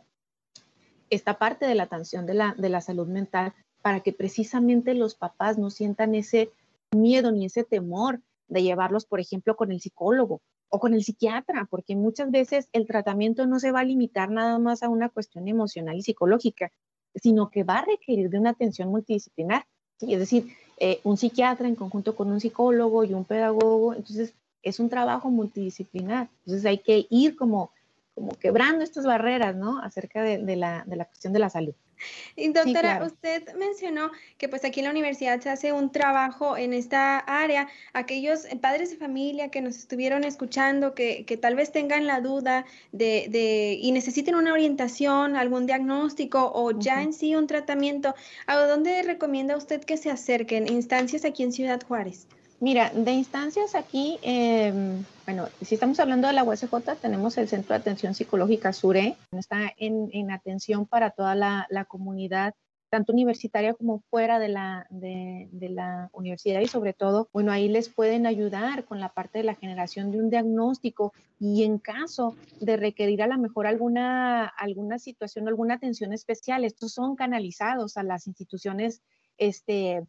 esta 1.12 1.38
parte 1.38 1.68
de 1.68 1.76
la 1.76 1.84
atención 1.84 2.26
de 2.26 2.34
la, 2.34 2.56
de 2.58 2.70
la 2.70 2.82
salud 2.82 3.08
mental 3.08 3.54
para 3.84 4.00
que 4.00 4.14
precisamente 4.14 4.96
los 4.96 5.14
papás 5.14 5.60
no 5.60 5.70
sientan 5.70 6.16
ese 6.16 6.50
miedo 6.92 7.32
ni 7.32 7.46
ese 7.46 7.64
temor 7.64 8.20
de 8.48 8.64
llevarlos, 8.64 9.06
por 9.06 9.20
ejemplo, 9.20 9.56
con 9.56 9.72
el 9.72 9.80
psicólogo 9.80 10.42
o 10.70 10.80
con 10.80 10.96
el 10.96 11.04
psiquiatra, 11.04 11.68
porque 11.70 11.96
muchas 11.96 12.32
veces 12.32 12.68
el 12.74 12.88
tratamiento 12.88 13.46
no 13.46 13.60
se 13.60 13.72
va 13.72 13.82
a 13.82 13.84
limitar 13.84 14.32
nada 14.32 14.58
más 14.58 14.82
a 14.82 14.90
una 14.90 15.10
cuestión 15.10 15.48
emocional 15.48 15.98
y 15.98 16.02
psicológica, 16.02 16.72
sino 17.16 17.50
que 17.50 17.64
va 17.64 17.80
a 17.80 17.86
requerir 17.86 18.30
de 18.30 18.40
una 18.40 18.52
atención 18.52 18.90
multidisciplinar. 18.90 19.66
Es 20.02 20.20
decir, 20.20 20.48
eh, 20.78 21.00
un 21.04 21.18
psiquiatra 21.18 21.68
en 21.68 21.76
conjunto 21.76 22.16
con 22.16 22.32
un 22.32 22.40
psicólogo 22.40 23.04
y 23.04 23.14
un 23.14 23.24
pedagogo, 23.24 23.94
entonces 23.94 24.34
es 24.62 24.80
un 24.80 24.90
trabajo 24.90 25.30
multidisciplinar. 25.30 26.28
Entonces 26.46 26.66
hay 26.66 26.80
que 26.80 27.08
ir 27.10 27.36
como, 27.36 27.72
como 28.14 28.30
quebrando 28.32 28.84
estas 28.84 29.06
barreras, 29.06 29.56
¿no? 29.56 29.80
Acerca 29.80 30.22
de, 30.22 30.56
la, 30.56 30.84
de 30.86 30.96
la 30.96 31.06
cuestión 31.06 31.34
de 31.34 31.40
la 31.40 31.50
salud. 31.50 31.74
Y 32.36 32.52
doctora, 32.52 33.02
usted 33.06 33.56
mencionó 33.56 34.12
que 34.38 34.50
pues 34.50 34.66
aquí 34.66 34.82
en 34.82 34.86
la 34.86 34.92
universidad 34.92 35.40
se 35.40 35.50
hace 35.50 35.72
un 35.72 35.92
trabajo 35.92 36.58
en 36.58 36.74
esta 36.74 37.20
área. 37.20 37.68
Aquellos 37.94 38.46
padres 38.62 38.92
de 38.92 38.98
familia 38.98 39.50
que 39.50 39.62
nos 39.62 39.78
estuvieron 39.78 40.24
escuchando, 40.24 40.94
que, 40.94 41.26
que 41.26 41.38
tal 41.38 41.56
vez 41.56 41.72
tengan 41.72 42.06
la 42.06 42.22
duda 42.22 42.66
de, 42.92 43.28
de, 43.30 43.78
y 43.82 43.92
necesiten 43.92 44.36
una 44.36 44.54
orientación, 44.54 45.36
algún 45.36 45.66
diagnóstico 45.66 46.52
o 46.54 46.72
ya 46.72 47.02
en 47.02 47.14
sí 47.14 47.36
un 47.36 47.48
tratamiento, 47.48 48.16
¿a 48.48 48.58
dónde 48.58 49.02
recomienda 49.04 49.58
usted 49.58 49.84
que 49.84 49.98
se 49.98 50.12
acerquen? 50.12 50.68
Instancias 50.68 51.26
aquí 51.26 51.44
en 51.44 51.52
Ciudad 51.52 51.82
Juárez. 51.88 52.28
Mira, 52.62 52.90
de 52.90 53.12
instancias 53.12 53.76
aquí, 53.76 54.18
em, 54.22 55.04
bueno, 55.26 55.48
si 55.62 55.76
estamos 55.76 56.00
hablando 56.00 56.28
de 56.28 56.34
la 56.34 56.44
USJ, 56.44 56.96
tenemos 57.02 57.38
el 57.38 57.50
Centro 57.50 57.74
de 57.74 57.82
Atención 57.82 58.14
Psicológica 58.14 58.72
SURE, 58.72 59.18
está 59.34 59.74
en, 59.78 60.32
atención 60.32 60.86
para 60.86 61.12
toda 61.12 61.36
la, 61.36 61.86
comunidad 61.88 62.54
tanto 62.90 63.12
universitaria 63.12 63.74
como 63.74 64.00
fuera 64.10 64.40
de 64.40 64.48
la, 64.48 64.88
de, 64.90 65.50
la 65.70 66.10
universidad. 66.14 66.62
Y 66.62 66.68
sobre 66.68 66.94
todo, 66.94 67.28
bueno, 67.34 67.52
ahí 67.52 67.68
les 67.68 67.90
pueden 67.90 68.26
ayudar 68.26 68.86
con 68.86 69.02
la 69.02 69.10
parte 69.10 69.40
de 69.40 69.44
la 69.44 69.56
generación 69.56 70.12
de 70.12 70.20
un 70.20 70.30
diagnóstico 70.30 71.12
y 71.38 71.64
en 71.64 71.78
caso 71.78 72.38
de 72.62 72.78
requerir 72.78 73.22
a 73.22 73.28
lo 73.28 73.38
mejor 73.38 73.68
alguna, 73.68 74.46
alguna 74.46 74.98
situación, 74.98 75.50
alguna 75.50 75.74
atención 75.74 76.14
especial, 76.14 76.64
estos 76.64 76.94
son 76.94 77.18
canalizados 77.18 77.98
a 77.98 78.04
las 78.04 78.28
instituciones 78.28 79.02
este, 79.38 80.06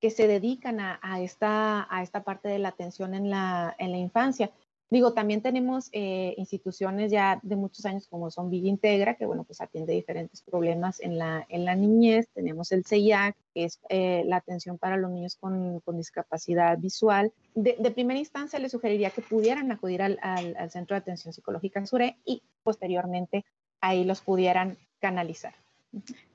que 0.00 0.10
se 0.10 0.26
dedican 0.28 0.80
a, 0.80 1.20
esta, 1.20 1.86
a 1.90 2.02
esta 2.02 2.22
parte 2.22 2.48
de 2.48 2.58
la 2.58 2.68
atención 2.68 3.14
en 3.14 3.30
la, 3.30 3.74
en 3.78 3.90
la 3.90 3.98
infancia. 3.98 4.50
Digo, 4.90 5.12
también 5.12 5.42
tenemos 5.42 5.90
eh, 5.92 6.34
instituciones 6.38 7.10
ya 7.10 7.40
de 7.42 7.56
muchos 7.56 7.84
años 7.84 8.06
como 8.08 8.30
son 8.30 8.48
Villa 8.48 8.70
Integra, 8.70 9.16
que 9.16 9.26
bueno, 9.26 9.44
pues 9.44 9.60
atiende 9.60 9.92
diferentes 9.92 10.40
problemas 10.40 11.00
en 11.00 11.18
la, 11.18 11.44
en 11.50 11.66
la 11.66 11.74
niñez. 11.74 12.28
Tenemos 12.32 12.72
el 12.72 12.86
CEIAC, 12.86 13.36
que 13.52 13.64
es 13.64 13.80
eh, 13.90 14.22
la 14.24 14.36
atención 14.36 14.78
para 14.78 14.96
los 14.96 15.10
niños 15.10 15.36
con, 15.36 15.80
con 15.80 15.98
discapacidad 15.98 16.78
visual. 16.78 17.32
De, 17.54 17.76
de, 17.78 17.90
primera 17.90 18.18
instancia, 18.18 18.58
les 18.58 18.72
sugeriría 18.72 19.10
que 19.10 19.20
pudieran 19.20 19.70
acudir 19.72 20.00
al, 20.00 20.18
al, 20.22 20.56
al 20.56 20.70
Centro 20.70 20.94
de 20.94 21.00
Atención 21.00 21.34
Psicológica 21.34 21.84
SURE 21.84 22.16
y 22.24 22.42
posteriormente 22.62 23.44
ahí 23.82 24.04
los 24.04 24.22
pudieran 24.22 24.78
canalizar. 25.00 25.54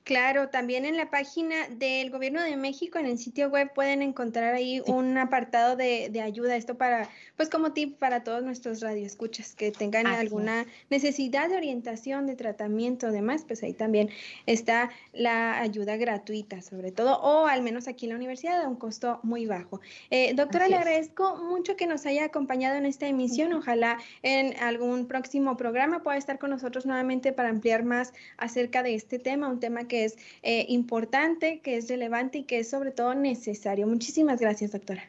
Claro, 0.04 0.50
también 0.50 0.84
en 0.84 0.98
la 0.98 1.08
página 1.08 1.66
del 1.70 2.10
Gobierno 2.10 2.42
de 2.42 2.58
México, 2.58 2.98
en 2.98 3.06
el 3.06 3.16
sitio 3.16 3.48
web, 3.48 3.72
pueden 3.74 4.02
encontrar 4.02 4.52
ahí 4.52 4.82
un 4.86 5.16
apartado 5.16 5.76
de, 5.76 6.10
de, 6.10 6.20
ayuda. 6.20 6.56
Esto 6.56 6.76
para, 6.76 7.08
pues 7.38 7.48
como 7.48 7.72
tip 7.72 7.98
para 7.98 8.22
todos 8.22 8.42
nuestros 8.42 8.82
radioescuchas 8.82 9.54
que 9.54 9.72
tengan 9.72 10.06
alguna 10.06 10.66
necesidad 10.90 11.48
de 11.48 11.56
orientación, 11.56 12.26
de 12.26 12.36
tratamiento, 12.36 13.10
demás, 13.10 13.44
pues 13.46 13.62
ahí 13.62 13.72
también 13.72 14.10
está 14.44 14.90
la 15.14 15.58
ayuda 15.60 15.96
gratuita, 15.96 16.60
sobre 16.60 16.92
todo, 16.92 17.18
o 17.22 17.46
al 17.46 17.62
menos 17.62 17.88
aquí 17.88 18.04
en 18.04 18.10
la 18.10 18.16
universidad, 18.16 18.60
a 18.60 18.68
un 18.68 18.76
costo 18.76 19.20
muy 19.22 19.46
bajo. 19.46 19.80
Eh, 20.10 20.34
doctora, 20.34 20.66
Así 20.66 20.74
le 20.74 20.80
agradezco 20.80 21.36
mucho 21.36 21.76
que 21.76 21.86
nos 21.86 22.04
haya 22.04 22.26
acompañado 22.26 22.76
en 22.76 22.84
esta 22.84 23.06
emisión. 23.06 23.54
Ojalá 23.54 23.96
en 24.22 24.54
algún 24.58 25.06
próximo 25.06 25.56
programa 25.56 26.02
pueda 26.02 26.18
estar 26.18 26.38
con 26.38 26.50
nosotros 26.50 26.84
nuevamente 26.84 27.32
para 27.32 27.48
ampliar 27.48 27.84
más 27.84 28.12
acerca 28.36 28.82
de 28.82 28.94
este 28.94 29.18
tema, 29.18 29.48
un 29.48 29.60
tema 29.60 29.88
que 29.94 30.04
es 30.06 30.16
eh, 30.42 30.66
importante, 30.70 31.60
que 31.60 31.76
es 31.76 31.88
relevante 31.88 32.38
y 32.38 32.42
que 32.42 32.58
es 32.58 32.68
sobre 32.68 32.90
todo 32.90 33.14
necesario. 33.14 33.86
Muchísimas 33.86 34.40
gracias, 34.40 34.72
doctora. 34.72 35.08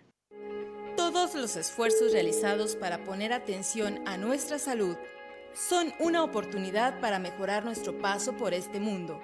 Todos 0.96 1.34
los 1.34 1.56
esfuerzos 1.56 2.12
realizados 2.12 2.76
para 2.76 3.04
poner 3.04 3.34
atención 3.34 4.00
a 4.06 4.18
nuestra 4.18 4.60
salud 4.60 4.96
son 5.56 5.92
una 6.00 6.24
oportunidad 6.24 7.00
para 7.00 7.18
mejorar 7.18 7.66
nuestro 7.66 7.98
paso 7.98 8.38
por 8.38 8.54
este 8.54 8.80
mundo. 8.80 9.20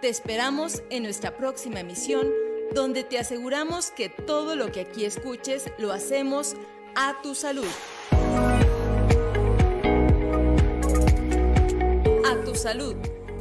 Te 0.00 0.08
esperamos 0.08 0.82
en 0.88 1.02
nuestra 1.02 1.36
próxima 1.36 1.80
emisión, 1.80 2.26
donde 2.74 3.04
te 3.04 3.18
aseguramos 3.18 3.90
que 3.90 4.08
todo 4.08 4.56
lo 4.56 4.72
que 4.72 4.80
aquí 4.80 5.04
escuches 5.04 5.66
lo 5.76 5.92
hacemos 5.92 6.56
a 6.94 7.20
tu 7.22 7.34
salud. 7.34 7.68
A 12.24 12.44
tu 12.46 12.54
salud 12.54 12.96